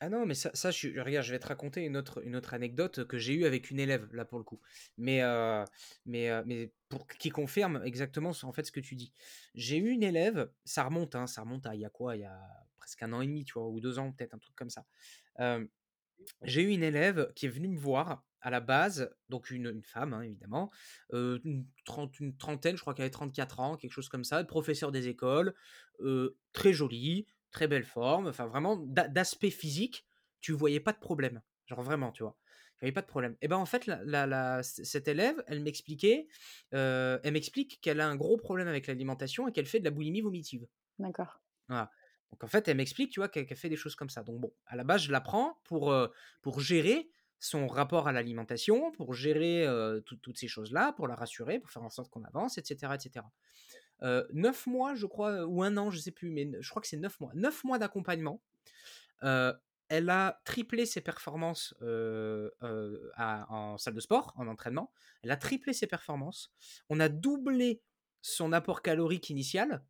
[0.03, 3.05] Ah non, mais ça, je, regarde, je vais te raconter une autre, une autre anecdote
[3.07, 4.59] que j'ai eue avec une élève, là, pour le coup.
[4.97, 5.63] Mais, euh,
[6.07, 9.13] mais, euh, mais pour, qui confirme exactement en fait ce que tu dis.
[9.55, 12.17] J'ai eu une élève, ça remonte, hein, ça remonte à il y a quoi?
[12.17, 12.41] Il y a
[12.79, 14.87] presque un an et demi, tu vois, ou deux ans, peut-être, un truc comme ça.
[16.45, 20.15] j'ai eu une élève qui est venue me voir à la base, donc une, femme,
[20.15, 20.71] hein, évidemment,
[21.13, 21.67] une,
[22.21, 25.55] une, trentaine, je crois qu'elle avait 34 ans, quelque chose comme ça, professeur des écoles,
[26.55, 30.07] très jolie, très belle forme, enfin vraiment d'aspect physique,
[30.41, 31.43] tu voyais pas de problème.
[31.67, 32.37] Genre vraiment, tu vois.
[32.83, 33.37] N'y avait pas de problème.
[33.43, 36.29] Et ben en fait, la, cette élève, elle m'expliquait,
[36.73, 39.91] euh, elle m'explique qu'elle a un gros problème avec l'alimentation et qu'elle fait de la
[39.91, 40.67] boulimie vomitive.
[40.99, 41.41] D'accord.
[41.69, 41.91] Voilà.
[42.31, 44.23] Donc en fait, elle m'explique, tu vois, qu'elle fait des choses comme ça.
[44.23, 46.09] Donc bon, à la base, je la prends pour, euh,
[46.41, 51.59] pour gérer son rapport à l'alimentation, pour gérer euh, toutes ces choses-là, pour la rassurer,
[51.59, 53.27] pour faire en sorte qu'on avance, etc., etc.
[54.03, 56.89] Euh, neuf mois, je crois, ou un an, je sais plus, mais je crois que
[56.89, 57.33] c'est neuf mois.
[57.35, 58.43] Neuf mois d'accompagnement.
[59.23, 59.53] Euh,
[59.89, 64.93] elle a triplé ses performances euh, en salle de sport, en entraînement.
[65.23, 66.53] Elle a triplé ses performances.
[66.89, 67.83] On a doublé
[68.23, 69.85] son apport calorique initial.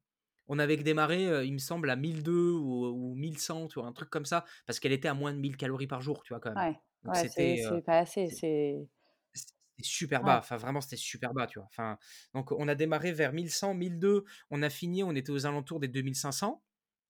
[0.49, 4.11] On avait démarré, il me semble, à 1002 ou, ou 1100, tu vois, un truc
[4.11, 6.55] comme ça, parce qu'elle était à moins de 1000 calories par jour, tu vois, quand
[6.55, 6.75] même.
[7.05, 8.89] Ouais, c'est pas assez, c'est
[9.85, 10.39] super bas.
[10.39, 11.68] Enfin, vraiment, c'était super bas, tu vois.
[11.70, 11.99] Enfin,
[12.35, 14.24] donc, on a démarré vers 1100, 1002.
[14.51, 16.62] On a fini, on était aux alentours des 2500.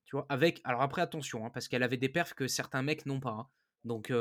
[0.04, 0.60] Tu vois, avec.
[0.64, 3.30] Alors, après, attention, hein, parce qu'elle avait des perfs que certains mecs n'ont pas.
[3.30, 3.46] Hein.
[3.84, 4.12] Donc,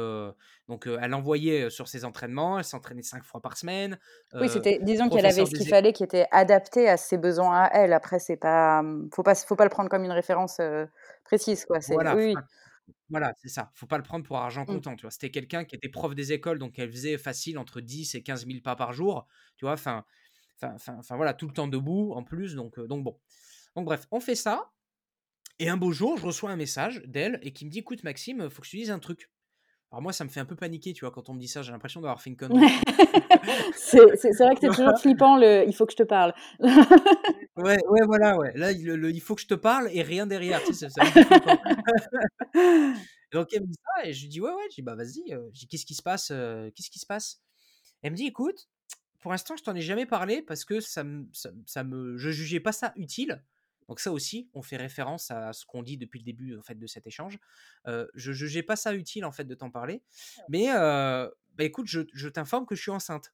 [0.69, 3.99] donc elle envoyait sur ses entraînements, elle s'entraînait cinq fois par semaine.
[4.35, 7.69] oui, c'était, disons qu'elle avait ce qu'il fallait qui était adapté à ses besoins à
[7.73, 7.91] elle.
[7.91, 10.61] Après, c'est pas, mmh, faut pas, faut pas le prendre comme une référence
[11.25, 11.81] précise, quoi.
[11.81, 12.35] C'est, voilà, oui.
[13.09, 13.71] Voilà, c'est ça.
[13.75, 14.65] Faut pas le prendre pour argent mmh.
[14.65, 15.11] comptant, tu vois?
[15.11, 18.45] C'était quelqu'un qui était prof des écoles, donc elle faisait facile entre 10 et 15
[18.45, 19.27] 000 pas par jour,
[19.57, 19.73] tu vois?
[19.73, 20.05] Enfin
[20.63, 23.19] enfin voilà, tout le temps debout en plus, donc donc bon.
[23.75, 24.71] Donc bref, on fait ça
[25.59, 28.49] et un beau jour, je reçois un message d'elle et qui me dit: «Écoute Maxime,
[28.49, 29.29] faut que je te dise un truc».
[29.91, 31.11] Alors moi, ça me fait un peu paniquer, tu vois?
[31.11, 32.59] Quand on me dit ça, j'ai l'impression d'avoir fait une connerie.
[33.75, 36.33] c'est vrai que c'est toujours flippant le: «Il faut que je te parle».
[37.57, 38.51] Ouais, ouais, voilà, ouais.
[38.55, 40.89] Là, le «il faut que je te parle» et rien derrière, tu sais?
[40.89, 41.01] C'est
[43.31, 45.23] Donc elle me dit ça et je lui dis: «Ouais, ouais», je dis: «Bah vas-y»,
[45.53, 47.41] dis: «Qu'est-ce qui se passe, qu'est-ce qui se passe?»
[48.03, 48.69] elle me dit: «Écoute,
[49.19, 51.27] pour l'instant, je t'en ai jamais parlé parce que ça me
[51.65, 53.43] ça me je jugeais pas ça utile».
[53.89, 56.75] Donc ça aussi, on fait référence à ce qu'on dit depuis le début, en fait,
[56.75, 57.37] de cet échange.
[57.85, 60.01] je jugeais pas ça utile, en fait, de t'en parler.
[60.47, 63.33] Mais, bah écoute, je je t'informe que je suis enceinte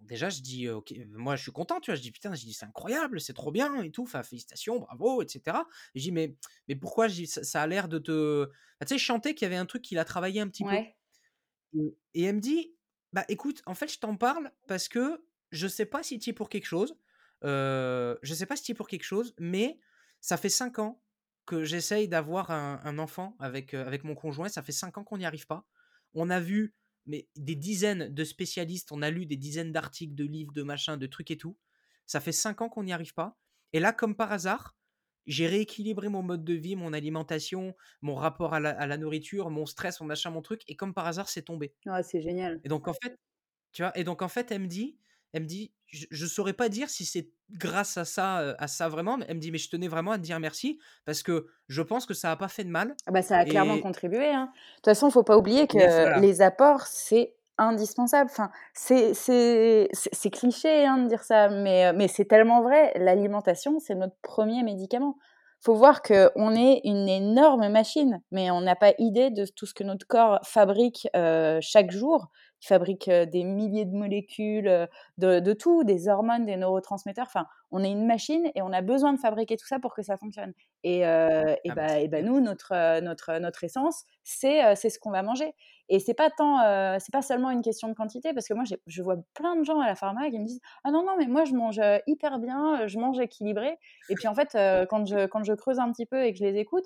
[0.00, 1.96] déjà, je dis, ok, moi, je suis content, tu vois.
[1.96, 4.02] Je dis, putain, je dis, c'est incroyable, c'est trop bien et tout.
[4.02, 5.58] Enfin, félicitations, bravo, etc.
[5.94, 6.36] je dis, mais,
[6.68, 8.46] mais pourquoi je dis, ça, a l'air de te.
[8.80, 10.74] tu sais, je chantais qu'il y avait un truc qu'il a travaillé un petit peu.
[12.14, 12.74] Et, elle me dit,
[13.12, 16.32] bah écoute, en fait, je t'en parle parce que je sais pas si tu es
[16.32, 16.96] pour quelque chose.
[17.44, 19.78] Euh, je sais pas si es pour quelque chose, mais
[20.20, 21.02] ça fait cinq ans
[21.46, 24.48] que j'essaye d'avoir un, un, enfant avec, avec mon conjoint.
[24.48, 25.66] Ça fait cinq ans qu'on n'y arrive pas.
[26.14, 26.74] On a vu
[27.06, 30.96] mais des dizaines de spécialistes, on a lu des dizaines d'articles, de livres, de machins,
[30.96, 31.56] de trucs et tout.
[32.06, 33.36] Ça fait cinq ans qu'on n'y arrive pas.
[33.72, 34.76] Et là, comme par hasard,
[35.26, 40.00] j'ai rééquilibré mon mode de vie, mon alimentation, mon rapport à la, nourriture, mon stress,
[40.00, 40.62] mon machin, mon truc.
[40.66, 41.74] Et comme par hasard, c'est tombé.
[41.86, 42.60] Ah, c'est génial.
[42.64, 43.18] Et donc, en fait,
[43.72, 44.98] tu vois, et donc, en fait, elle me dit,
[45.32, 48.88] elle me dit, je, ne saurais pas dire si c'est grâce à ça, à ça
[48.88, 51.46] vraiment, mais elle me dit, mais je tenais vraiment à te dire merci parce que
[51.68, 52.94] je pense que ça n'a pas fait de mal.
[53.06, 54.28] Ah bah, ça a clairement contribué.
[54.28, 54.46] Hein.
[54.46, 58.30] De toute façon, il faut pas oublier que les apports, c'est indispensable.
[58.32, 62.92] Enfin, c'est cliché hein, de dire ça, mais, mais c'est tellement vrai.
[62.96, 65.16] L'alimentation, c'est notre premier médicament
[65.62, 69.74] faut voir qu'on est une énorme machine, mais on n'a pas idée de tout ce
[69.74, 71.06] que notre corps fabrique
[71.60, 74.88] chaque jour qui fabrique des milliers de molécules,
[75.18, 77.26] de, tout, des hormones, des neurotransmetteurs.
[77.26, 80.02] Enfin, on est une machine et on a besoin de fabriquer tout ça pour que
[80.02, 80.52] ça fonctionne.
[80.84, 85.10] Et, et, ah bah, et bah, nous, notre, notre, notre essence, c'est c'est ce qu'on
[85.10, 85.54] va manger.
[85.88, 86.58] Et c'est pas tant,
[87.00, 89.80] c'est pas seulement une question de quantité, parce que moi, je vois plein de gens
[89.80, 92.86] à la pharma qui me disent Ah non, non, mais moi, je mange hyper bien,
[92.86, 93.78] je mange équilibré.
[94.08, 94.56] Et puis en fait,
[94.88, 96.84] quand, je, quand je creuse un petit peu et que je les écoute,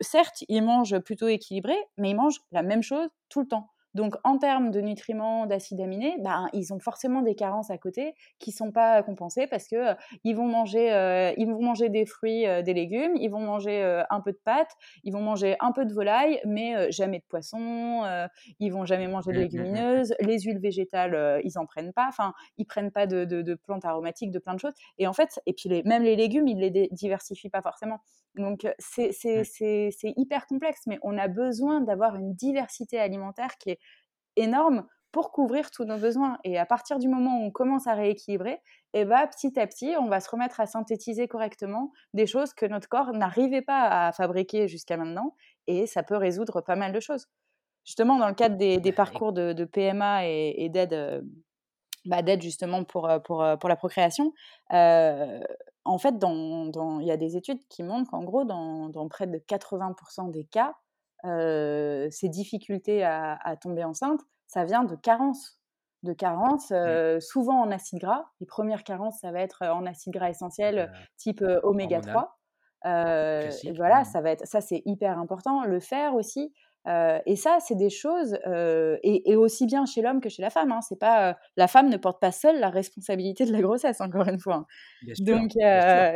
[0.00, 3.73] certes, ils mangent plutôt équilibré, mais ils mangent la même chose tout le temps.
[3.94, 8.14] Donc, en termes de nutriments, d'acides aminés, ben, ils ont forcément des carences à côté
[8.38, 11.88] qui ne sont pas compensées parce que euh, ils, vont manger, euh, ils vont manger
[11.88, 14.72] des fruits, euh, des légumes, ils vont manger un peu de pâtes,
[15.04, 18.02] ils vont manger un peu de volaille, mais jamais de poisson,
[18.58, 21.92] ils vont jamais manger de mmh, mmh, mmh, légumineuses, les huiles végétales, ils n'en prennent
[21.92, 24.74] pas, enfin, ils prennent pas de, de, plantes aromatiques, de plein de choses.
[24.98, 28.00] Et en fait, et puis les, même les légumes, ils les diversifient pas forcément.
[28.36, 29.12] Donc, c'est
[30.16, 33.78] hyper complexe, mais on a besoin d'avoir une diversité alimentaire qui est
[34.36, 36.38] énorme pour couvrir tous nos besoins.
[36.42, 38.60] Et à partir du moment où on commence à rééquilibrer,
[38.94, 42.52] et eh ben, petit à petit, on va se remettre à synthétiser correctement des choses
[42.52, 45.36] que notre corps n'arrivait pas à fabriquer jusqu'à maintenant.
[45.66, 47.28] et ça peut résoudre pas mal de choses.
[47.84, 51.24] Justement, dans le cadre des, des bah, parcours de, PMA et, et d'aide
[52.06, 54.32] bah, d'aide justement pour, pour, pour la procréation,
[55.84, 59.26] en fait, il dans, y a des études qui montrent qu'en gros, dans, dans, près
[59.26, 60.74] de 80% des cas,
[61.24, 65.58] ces difficultés à, à, tomber enceinte, ça vient de carences.
[66.02, 67.20] De carences, mmh.
[67.20, 68.26] souvent en acide gras.
[68.40, 72.38] Les premières carences, ça va être en acide gras essentiel type oméga 3.
[72.84, 75.64] et voilà, ça va être, ça c'est hyper important.
[75.64, 76.52] Le fer aussi,
[76.86, 78.38] et ça, c'est des choses,
[79.02, 80.72] et, aussi bien chez l'homme que chez la femme.
[80.72, 84.28] Hein, c'est pas la femme ne porte pas seule la responsabilité de la grossesse, encore
[84.28, 84.66] une fois.
[85.02, 85.12] Hein.
[85.20, 85.52] donc,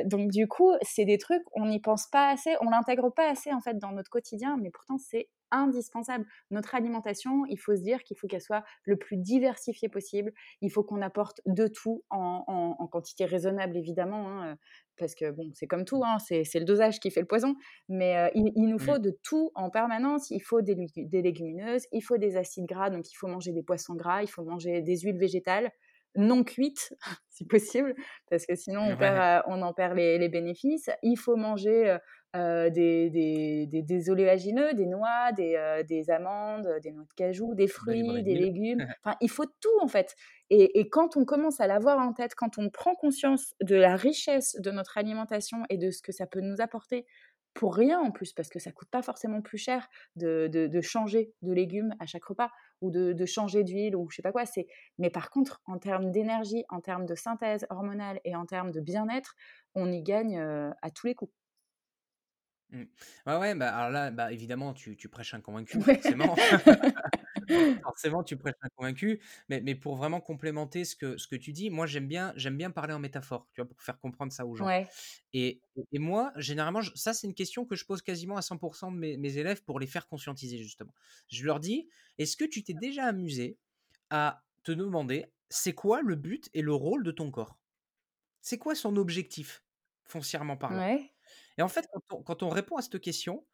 [0.07, 3.53] donc du coup, c'est des trucs, on n'y pense pas assez, on l'intègre pas assez
[3.53, 6.27] en fait dans notre quotidien, mais pourtant c'est indispensable.
[6.51, 10.33] Notre alimentation, il faut se dire qu'il faut qu'elle soit le plus diversifiée possible.
[10.61, 14.57] Il faut qu'on apporte de tout en, quantité raisonnable, évidemment, hein,
[14.97, 17.55] parce que bon, c'est comme tout, hein, c'est le dosage qui fait le poison.
[17.89, 18.81] Mais il, nous mmh.
[18.81, 20.31] faut de tout en permanence.
[20.31, 23.63] Il faut des, des, légumineuses, il faut des acides gras, donc il faut manger des
[23.63, 25.71] poissons gras, il faut manger des huiles végétales
[26.17, 26.95] non cuites,
[27.31, 27.95] si possible,
[28.31, 30.91] parce que sinon on, perd, on en perd les, les, bénéfices.
[31.03, 31.97] Il faut manger
[32.37, 37.55] euh, des, des, des, oléagineux, des noix, des, euh, des, amandes, des noix de cajou,
[37.55, 38.87] des fruits, des légumes.
[39.05, 40.15] Enfin, il faut tout en fait.
[40.51, 43.97] Et, et, quand on commence à l'avoir en tête, quand on prend conscience de la
[43.97, 47.07] richesse de notre alimentation et de ce que ça peut nous apporter
[47.55, 50.81] pour rien en plus, parce que ça coûte pas forcément plus cher de, de, de
[50.81, 52.51] changer de légumes à chaque repas
[52.81, 54.47] ou de, de changer d'huile ou je sais pas quoi.
[54.47, 54.67] C'est
[54.99, 58.81] mais par contre, en termes d'énergie, en termes de synthèse hormonale et en termes de
[58.81, 59.35] bien-être,
[59.75, 61.33] on y gagne euh, à tous les coups.
[62.71, 62.85] Mmh.
[63.27, 66.37] Ouais, ouais, bah, alors là, bah, évidemment, tu, tu prêches un convaincu, forcément.
[67.83, 69.21] forcément, tu prêches un convaincu.
[69.49, 72.57] Mais, mais pour vraiment complémenter ce que, ce que tu dis, moi, j'aime bien, j'aime
[72.57, 74.73] bien parler en métaphore, tu vois, pour faire comprendre ça aux gens.
[75.33, 75.63] Et,
[75.93, 79.17] et moi, généralement, ça, c'est une question que je pose quasiment à 100% de mes,
[79.17, 80.95] mes élèves pour les faire conscientiser, justement.
[81.29, 81.89] Je leur dis,
[82.19, 83.59] est-ce que tu t'es déjà amusé
[84.11, 87.59] à te demander, c'est quoi le but et le rôle de ton corps?
[88.41, 89.65] C'est quoi son objectif,
[90.05, 90.85] foncièrement parlant?
[90.85, 91.13] Ouais.
[91.59, 91.89] Et en fait,
[92.25, 93.45] quand on, répond à cette question,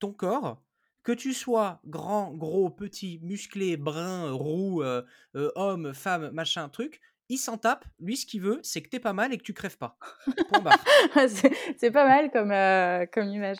[0.00, 0.60] ton corps,
[1.04, 5.02] que tu sois grand, gros, petit, musclé, brun, roux, euh,
[5.36, 7.84] euh, homme, femme, machin, truc, il s'en tape.
[8.00, 9.96] Lui, ce qu'il veut, c'est que t'es pas mal et que tu crèves pas.
[11.76, 13.58] c'est pas mal comme, euh, comme image.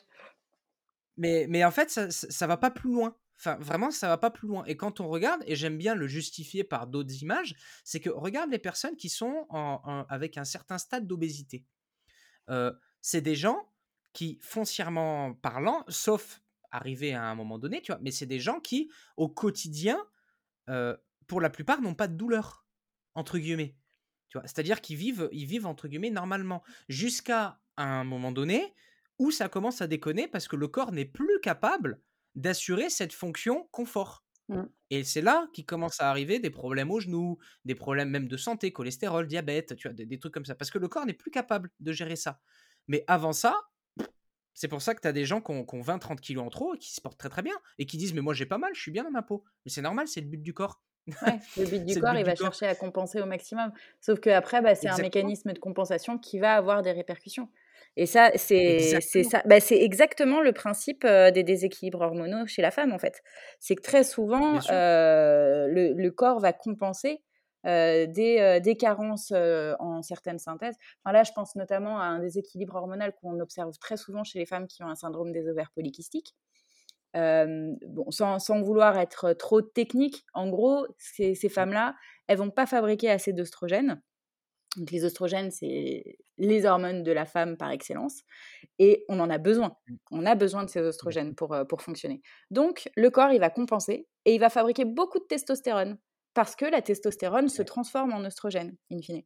[1.17, 3.17] Mais, mais en fait, ça, ça, va pas plus loin.
[3.39, 4.65] Enfin, vraiment, ça va pas plus loin.
[4.67, 8.51] Et quand on regarde, et j'aime bien le justifier par d'autres images, c'est que regarde
[8.51, 11.65] les personnes qui sont en, avec un certain stade d'obésité.
[13.01, 13.72] c'est des gens
[14.13, 18.61] qui, foncièrement parlant, sauf arriver à un moment donné, tu vois, mais c'est des gens
[18.61, 19.99] qui, au quotidien,
[21.27, 22.67] pour la plupart, n'ont pas de douleur,
[23.15, 23.77] entre guillemets.
[24.29, 28.75] Tu vois, c'est-à-dire qu'ils vivent, ils vivent, entre guillemets, normalement, jusqu'à un moment donné
[29.19, 32.01] où ça commence à déconner parce que le corps n'est plus capable
[32.35, 34.25] d'assurer cette fonction confort.
[34.49, 34.63] Mmh.
[34.91, 38.37] Et c'est là qu'il commence à arriver des problèmes aux genoux, des problèmes même de
[38.37, 40.55] santé, cholestérol, diabète, tu vois, des, des trucs comme ça.
[40.55, 42.41] Parce que le corps n'est plus capable de gérer ça.
[42.89, 43.61] Mais avant ça,
[44.55, 46.79] c'est pour ça que tu as des gens qui ont, 20-30 kilos en trop et
[46.79, 48.81] qui se portent très très bien et qui disent Mais moi j'ai pas mal, je
[48.81, 49.45] suis bien dans ma peau.
[49.65, 50.81] Mais c'est normal, c'est le but du corps.
[51.07, 53.73] le but du corps, il va chercher à compenser au maximum.
[54.01, 57.49] Sauf qu'après, bah, c'est un mécanisme de compensation qui va avoir des répercussions.
[57.97, 62.93] Et ça, c'est ça, bah, c'est exactement le principe des déséquilibres hormonaux chez la femme
[62.93, 63.23] en fait.
[63.59, 67.21] C'est que très souvent, le, le, corps va compenser
[67.65, 70.75] euh, des, euh, des, carences euh, en certaines synthèses.
[71.05, 74.47] Enfin, là, je pense notamment à un déséquilibre hormonal qu'on observe très souvent chez les
[74.47, 76.35] femmes qui ont un syndrome des ovaires polykystiques.
[77.15, 81.51] bon, sans, sans, vouloir être trop technique, en gros, ces, ces mmh.
[81.51, 81.95] femmes-là,
[82.27, 84.03] elles vont pas fabriquer assez d'oestrogènes.
[84.77, 88.23] Donc les oestrogènes, c'est les hormones de la femme par excellence,
[88.81, 89.77] et on en a besoin.
[89.87, 89.95] Mmh.
[90.11, 92.23] On a besoin de ces oestrogènes pour, pour fonctionner.
[92.51, 95.99] Donc le corps, il va compenser et il va fabriquer beaucoup de testostérone
[96.35, 99.23] parce que la testostérone se transforme en oestrogène, in fine.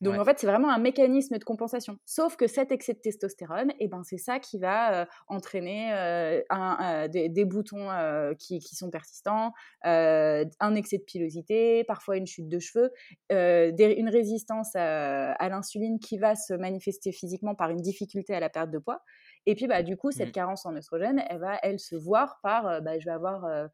[0.00, 1.98] Donc en fait, c'est vraiment un mécanisme de compensation.
[2.04, 6.40] Sauf que cet excès de testostérone, eh ben, c'est ça qui va euh, entraîner euh,
[6.50, 12.58] un, des, boutons euh, qui, sont persistants, un excès de pilosité, parfois une chute de
[12.58, 12.92] cheveux,
[13.30, 18.70] une résistance à, l'insuline qui va se manifester physiquement par une difficulté à la perte
[18.70, 19.02] de poids.
[19.46, 20.32] Et puis bah, du coup, cette mmh.
[20.32, 23.68] carence en oestrogène, elle va, elle, se voir par, bah, je vais avoir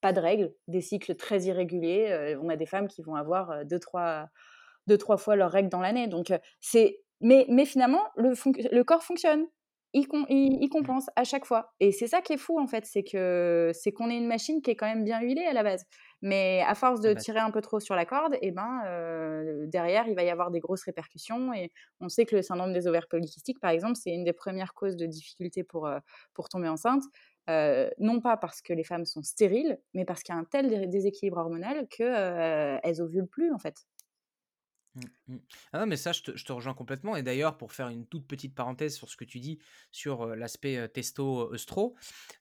[0.00, 2.36] pas de règles, des cycles très irréguliers.
[2.42, 4.28] On a des femmes qui vont avoir deux, trois,
[4.86, 6.06] deux, trois fois leurs règles dans l'année.
[6.08, 7.00] Donc, c'est.
[7.20, 8.32] Mais, mais finalement, le,
[8.72, 9.46] le corps fonctionne.
[9.94, 10.68] Il, il, mmh.
[10.68, 11.72] compense à chaque fois.
[11.80, 14.60] Et c'est ça qui est fou, en fait, c'est que c'est qu'on est une machine
[14.60, 15.86] qui est quand même bien huilée à la base.
[16.20, 18.82] Mais à force de Ah bah tirer un peu trop sur la corde, et ben,
[19.66, 21.54] derrière, il va y avoir des grosses répercussions.
[21.54, 24.74] Et on sait que le syndrome des ovaires polykystiques, par exemple, c'est une des premières
[24.74, 25.88] causes de difficulté pour,
[26.34, 27.02] pour tomber enceinte.
[27.98, 30.88] Non pas parce que les femmes sont stériles, mais parce qu'il y a un tel
[30.90, 33.86] déséquilibre hormonal qu'elles elles ovulent plus, en fait.
[34.94, 35.36] Mmh, mmh.
[35.72, 37.14] Ah non, mais ça, je te, rejoins complètement.
[37.16, 39.58] Et d'ailleurs, pour faire une toute petite parenthèse sur ce que tu dis
[39.92, 41.94] sur l'aspect testo-œstro,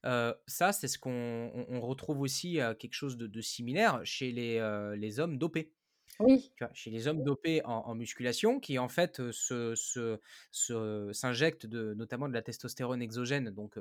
[0.04, 4.60] ça, c'est ce qu'on on- retrouve aussi quelque chose de, de similaire chez les,
[4.98, 5.74] les hommes dopés.
[6.20, 6.52] Oui.
[6.74, 12.34] chez les hommes dopés en, musculation, qui en fait se, se, s'injectent de, notamment de
[12.34, 13.76] la testostérone exogène, donc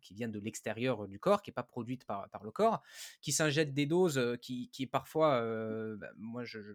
[0.00, 2.82] qui vient de l'extérieur du corps, qui n'est pas produite par, par le corps,
[3.20, 5.40] qui s'injectent des doses qui, qui parfois,
[5.96, 6.72] bah, moi je, je,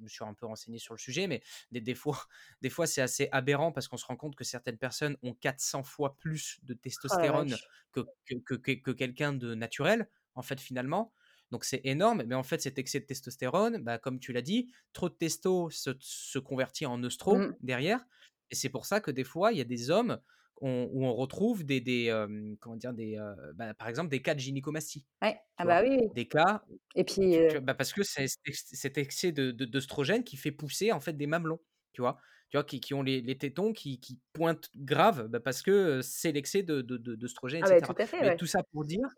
[0.00, 1.42] me suis un peu renseigné sur le sujet, mais
[1.72, 2.18] des, des fois,
[2.62, 5.82] des fois c'est assez aberrant parce qu'on se rend compte que certaines personnes ont 400
[5.82, 7.54] fois plus de oh testostérone
[7.92, 11.12] que, que, que, que quelqu'un de naturel, en fait finalement.
[11.54, 14.72] Donc c'est énorme, mais en fait cet excès de testostérone, bah, comme tu l'as dit,
[14.92, 17.56] trop de testo se, convertit en œstro mmh.
[17.60, 18.04] derrière,
[18.50, 20.18] et c'est pour ça que des fois il y a des hommes
[20.60, 22.10] où on retrouve des, des
[22.58, 23.16] comment dire des
[23.54, 25.06] bah, par exemple des cas de gynécomastie.
[25.22, 25.38] Ouais.
[25.58, 26.08] Ah bah oui.
[26.16, 26.64] Des cas.
[26.96, 27.36] Et puis.
[27.62, 31.60] bah parce que c'est cet excès de d'œstrogène qui fait pousser en fait des mamelons,
[31.92, 32.18] tu vois?
[32.50, 36.00] Tu vois, qui, qui ont les, les, tétons qui, qui pointent grave bah, parce que
[36.02, 37.92] c'est l'excès de, d'œstrogène, de, ah etc.
[37.92, 39.08] tout à fait, Mais tout ça pour dire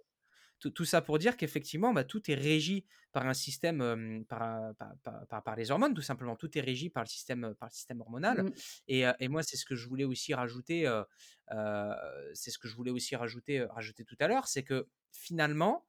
[0.58, 5.56] tout, ça pour dire qu'effectivement, bah, tout est régi par un système, par, par, par,
[5.56, 6.36] les hormones, tout simplement.
[6.36, 8.42] Tout est régi par le système, par le système hormonal.
[8.44, 8.52] Mmh.
[8.88, 10.82] Et, et, moi, c'est ce que je voulais aussi rajouter.
[12.34, 15.86] c'est ce que je voulais aussi rajouter, rajouter tout à l'heure, c'est que finalement,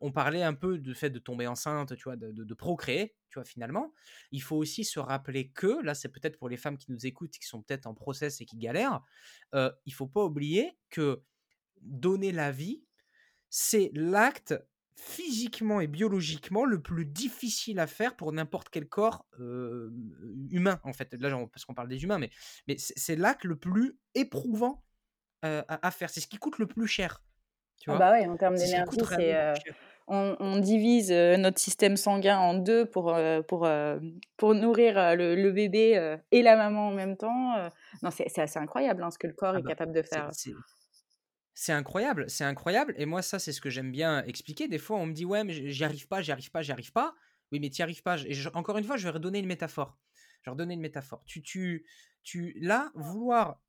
[0.00, 3.38] on parlait un peu du fait de tomber enceinte, tu vois, de, de, procréer, tu
[3.38, 3.92] vois, finalement.
[4.30, 7.32] Il faut aussi se rappeler que, là, c'est peut-être pour les femmes qui nous écoutent,
[7.32, 9.00] qui sont peut-être en process et qui galèrent,
[9.52, 11.22] il faut pas oublier que
[11.80, 12.84] donner la vie,
[13.56, 14.52] c'est l'acte
[14.96, 19.26] physiquement et biologiquement le plus difficile à faire pour n'importe quel corps
[20.50, 21.14] humain, en fait.
[21.20, 22.30] Là, parce qu'on parle des humains, mais,
[22.66, 24.82] mais c'est l'acte le plus éprouvant
[25.42, 26.10] à, faire.
[26.10, 27.22] C'est ce qui coûte le plus cher.
[27.78, 29.54] Tu ah bah ouais, en termes d'énergie, c'est.
[30.08, 33.68] On, divise notre système sanguin en deux pour, pour,
[34.36, 37.70] pour nourrir le, bébé et la maman en même temps.
[38.02, 40.28] non, c'est assez incroyable hein, ce que le corps ah est bah, capable de faire.
[41.54, 42.94] C'est incroyable, c'est incroyable.
[42.98, 44.66] Et moi, ça, c'est ce que j'aime bien expliquer.
[44.66, 46.92] Des fois, on me dit, ouais, mais j'y arrive pas, j'y arrive pas, j'y arrive
[46.92, 47.14] pas.
[47.52, 48.20] Oui, mais tu arrives pas.
[48.22, 49.96] Et encore une fois, je vais redonner une métaphore.
[50.42, 51.22] Je vais redonner une métaphore.
[51.26, 51.86] Tu, tu,
[52.24, 53.60] tu, là, vouloir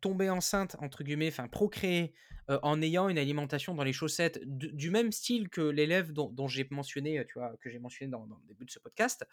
[0.00, 2.14] tomber enceinte, entre guillemets, enfin, procréer
[2.48, 6.66] euh, en ayant une alimentation dans les chaussettes du même style que l'élève dont, j'ai
[6.70, 9.26] mentionné, tu vois, que j'ai mentionné dans, le début de ce podcast,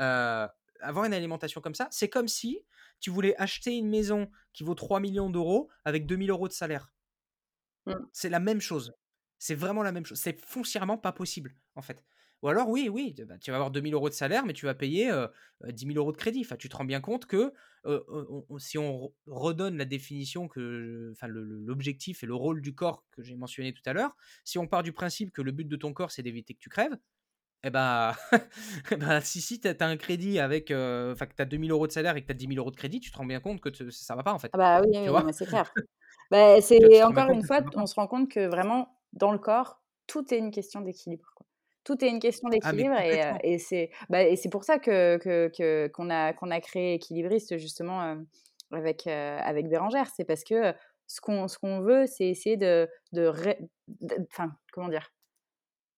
[0.00, 0.48] euh,
[0.80, 2.64] avoir une alimentation comme ça, c'est comme si
[2.98, 6.92] tu voulais acheter une maison qui vaut 3 millions d'euros avec 2000 euros de salaire.
[7.86, 7.94] Mmh.
[8.12, 8.92] C'est la même chose.
[9.38, 10.18] C'est vraiment la même chose.
[10.18, 12.02] C'est foncièrement pas possible, en fait.
[12.42, 14.74] Ou alors, oui, oui, bah, tu vas avoir 2000 euros de salaire, mais tu vas
[14.74, 15.10] payer
[15.66, 16.42] 10 000 euros de crédit.
[16.44, 17.52] Enfin, tu te rends bien compte que
[18.58, 23.36] si on redonne la définition, que, enfin, l'objectif et le rôle du corps que j'ai
[23.36, 26.10] mentionné tout à l'heure, si on part du principe que le but de ton corps,
[26.10, 26.96] c'est d'éviter que tu crèves,
[27.64, 28.16] eh bah,
[29.22, 32.16] si, si tu as un crédit avec, enfin, que tu as 2000 euros de salaire
[32.16, 33.90] et que tu as 10 000 euros de crédit, tu te rends bien compte que
[33.90, 34.52] ça va pas, en fait.
[34.52, 35.72] Ah bah oui, oui c'est clair.
[36.30, 40.32] Bah, c'est encore une fois, on se rend compte que vraiment, dans le corps, tout
[40.32, 41.32] est une question d'équilibre.
[41.84, 45.88] Tout est une question ah, d'équilibre et, et c'est bah, pour ça que qu'on que,
[45.88, 48.16] qu'on a, qu'on a créé Équilibriste justement
[48.72, 50.08] avec, avec Bérangère.
[50.16, 50.74] C'est parce que
[51.06, 53.32] ce qu'on qu'on veut, c'est essayer de, de,
[54.32, 55.12] enfin, comment dire,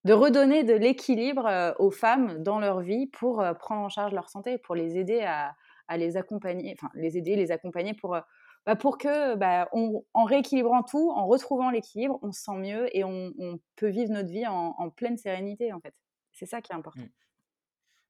[0.05, 4.59] de redonner de l'équilibre aux femmes dans leur vie pour prendre en charge leur santé,
[4.59, 5.55] pour les aider à,
[5.87, 8.15] à les accompagner, enfin les aider, les accompagner pour
[8.69, 13.03] bah, pour que, bah, en rééquilibrant tout, en retrouvant l'équilibre, on se sent mieux et
[13.03, 15.95] on, peut vivre notre vie en, pleine sérénité, en fait.
[16.33, 17.01] C'est ça qui est important.
[17.01, 17.09] Mmh.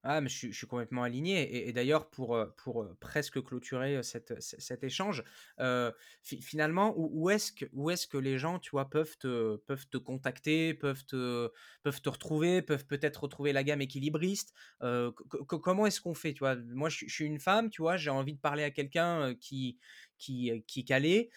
[0.04, 1.68] Ah, mais je suis, complètement aligné.
[1.68, 5.24] Et, d'ailleurs, pour, euh, pour euh, presque clôturer euh, cette, cet échange,
[6.24, 10.74] finalement, où, est-ce que, est que les gens, tu vois, peuvent te, peuvent te contacter,
[10.74, 11.52] peuvent te,
[11.84, 14.54] peuvent te retrouver, peuvent peut-être retrouver la gamme équilibriste
[15.48, 16.56] Comment est-ce qu'on fait, tu vois?
[16.56, 19.80] Moi, je, suis une femme, tu vois, j'ai envie de parler à quelqu'un qui,
[20.20, 21.30] qui, qui est calé.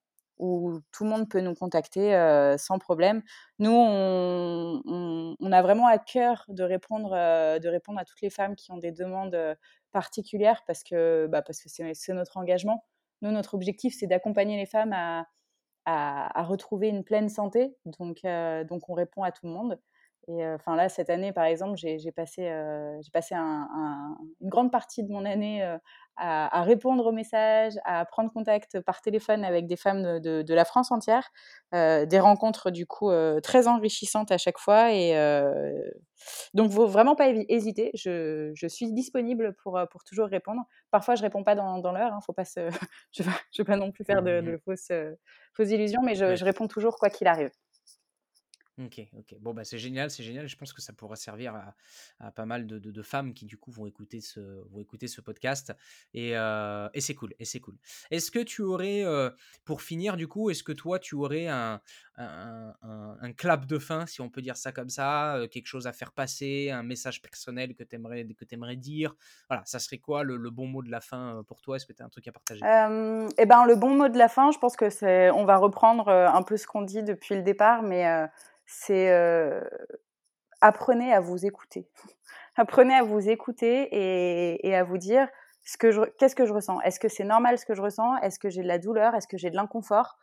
[0.41, 2.13] où tout le monde peut nous contacter
[2.59, 3.23] sans problème.
[3.59, 4.83] Nous, on,
[5.39, 8.79] on, a vraiment à cœur de répondre, de répondre à toutes les femmes qui ont
[8.79, 9.39] des demandes
[9.93, 12.85] particulières parce que bah, parce que c'est notre engagement.
[13.23, 15.27] Nous, notre objectif, c'est d'accompagner les femmes à,
[16.45, 17.77] retrouver une pleine santé.
[17.85, 19.81] Donc, donc, on répond à tout le monde.
[20.29, 22.43] Et enfin là, cette année, par exemple, j'ai passé,
[23.01, 25.63] j'ai passé une grande partie de mon année
[26.17, 30.65] à, répondre aux messages, à prendre contact par téléphone avec des femmes de, de, la
[30.65, 31.31] France entière,
[31.73, 33.11] des rencontres du coup
[33.43, 34.93] très enrichissantes à chaque fois.
[34.93, 35.15] Et
[36.55, 37.91] donc, faut vraiment pas hésiter.
[37.95, 40.61] Je, je, suis disponible pour, pour toujours répondre.
[40.91, 42.13] Parfois, je réponds pas dans, dans l'heure.
[42.13, 42.69] Hein, faut pas se,
[43.13, 44.93] je ne veux, pas non plus faire de, de fausses,
[45.55, 47.51] fausses, illusions, mais je, je réponds toujours quoi qu'il arrive.
[48.79, 49.35] OK, OK.
[49.41, 50.49] Bon, bah, c'est génial, c'est génial.
[50.49, 51.55] Je pense que ça pourra servir
[52.19, 54.41] à, pas mal de, femmes qui, du coup, vont écouter ce,
[54.71, 55.75] vont écouter ce podcast.
[56.15, 57.77] Et, et c'est cool, et c'est cool.
[58.11, 59.05] Est-ce que tu aurais,
[59.65, 61.81] pour finir, du coup, est-ce que toi, tu aurais un,
[62.17, 66.13] un, clap de fin, si on peut dire ça comme ça, quelque chose à faire
[66.13, 69.15] passer, un message personnel que tu aimerais, que aimerais dire?
[69.49, 71.77] Voilà, ça serait quoi le, bon mot de la fin pour toi?
[71.77, 72.61] Est-ce que tu as un truc à partager?
[72.63, 76.09] Eh ben, le bon mot de la fin, je pense que c'est, on va reprendre
[76.09, 78.29] un peu ce qu'on dit depuis le départ, mais
[78.71, 79.11] c'est
[80.61, 81.89] apprenez à vous écouter.
[82.57, 83.89] apprenez à vous écouter
[84.67, 85.29] et, à vous dire
[85.65, 86.81] ce que je, qu'est-ce que je ressens.
[86.83, 88.17] Est-ce que c'est normal ce que je ressens?
[88.19, 89.15] Est-ce que j'ai de la douleur?
[89.15, 90.19] Est-ce que j'ai de l'inconfort?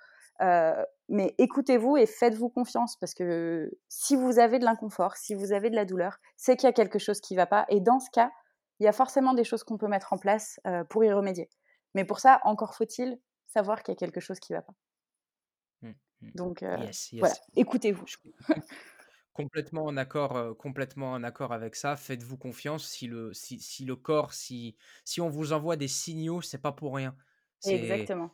[1.10, 5.70] Mais écoutez-vous et faites-vous confiance parce que si vous avez de l'inconfort, si vous avez
[5.70, 7.66] de la douleur, c'est qu'il y a quelque chose qui ne va pas.
[7.70, 8.32] Et dans ce cas,
[8.80, 11.50] il y a forcément des choses qu'on peut mettre en place pour y remédier.
[11.96, 14.74] Mais pour ça, encore faut-il savoir qu'il y a quelque chose qui ne va pas.
[15.82, 15.92] Mmh.
[16.36, 18.06] Donc voilà, écoutez-vous.
[19.34, 21.96] complètement en accord, complètement en accord avec ça.
[21.96, 22.88] Faites-vous confiance.
[22.88, 24.76] Si le, si, si le corps, si,
[25.06, 27.16] si on vous envoie des signaux, c'est pas pour rien.
[27.66, 28.32] Exactement.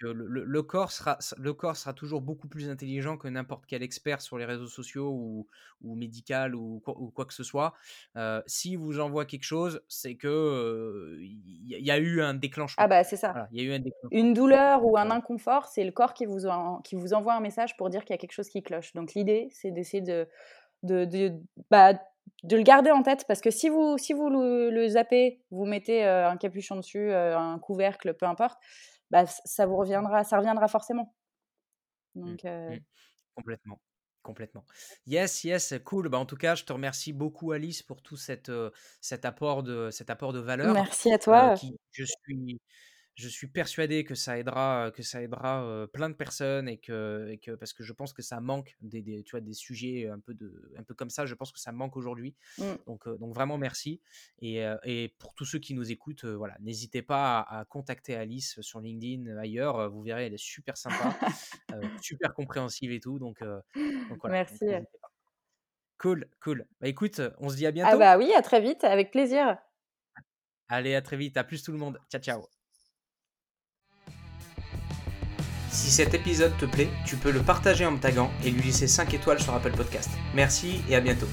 [0.00, 3.82] que le, le, corps sera, le corps sera toujours beaucoup plus intelligent que n'importe quel
[3.82, 5.46] expert sur les réseaux sociaux ou,
[5.82, 7.74] ou médical ou, ou quoi que ce soit.
[8.16, 12.82] Euh, si vous envoie quelque chose, c'est que il y, a eu un déclenchement.
[12.82, 13.48] Ah bah c'est ça.
[13.52, 16.40] y a eu un Une douleur ou un inconfort, c'est le corps qui vous,
[16.84, 18.92] qui vous envoie un message pour dire qu'il y a quelque chose qui cloche.
[18.94, 20.26] Donc l'idée, c'est d'essayer de,
[20.82, 21.32] de, de
[21.70, 21.94] bah,
[22.42, 26.04] de le garder en tête parce que si vous, si vous le, zappez, vous mettez
[26.04, 28.58] un capuchon dessus, un couvercle, peu importe,
[29.10, 31.14] bah, ça vous reviendra, ça reviendra forcément.
[32.14, 32.78] Mmh, Donc, mmh.
[33.34, 33.80] Complètement.
[34.22, 34.64] Complètement.
[35.06, 36.08] Yes, yes, cool.
[36.08, 38.52] Bah, en tout cas, je te remercie beaucoup, Alice, pour tout cette,
[39.00, 40.74] cet, apport de, cet apport de valeur.
[40.74, 41.54] Merci à toi.
[41.92, 42.60] je suis,
[43.18, 47.50] je suis persuadé que ça aidera, que ça aidera plein de personnes et que, que,
[47.50, 50.72] parce que je pense que ça manque des, tu vois, des sujets un peu, de,
[50.78, 51.26] un peu comme ça.
[51.26, 52.36] Je pense que ça manque aujourd'hui.
[52.58, 52.62] Mmh.
[52.86, 54.00] Donc, donc vraiment merci.
[54.40, 58.80] Et, et, pour tous ceux qui nous écoutent, voilà, n'hésitez pas à, contacter Alice sur
[58.80, 59.90] LinkedIn ailleurs.
[59.90, 61.18] Vous verrez, elle est super sympa,
[62.02, 63.18] super compréhensive et tout.
[63.18, 64.36] Donc, donc voilà.
[64.36, 64.64] Merci.
[65.98, 66.66] cool, cool.
[66.80, 67.90] Bah écoute, on se dit à ah bientôt.
[67.94, 69.58] Ah bah oui, à très vite, avec plaisir.
[70.68, 71.36] Allez, à très vite.
[71.36, 71.98] À plus tout le monde.
[72.08, 72.57] Ciao, ciao.
[75.78, 78.88] Si cet épisode te plaît, tu peux le partager en me taguant et lui laisser
[78.88, 80.10] 5 étoiles sur Apple Podcast.
[80.34, 81.28] Merci et à bientôt.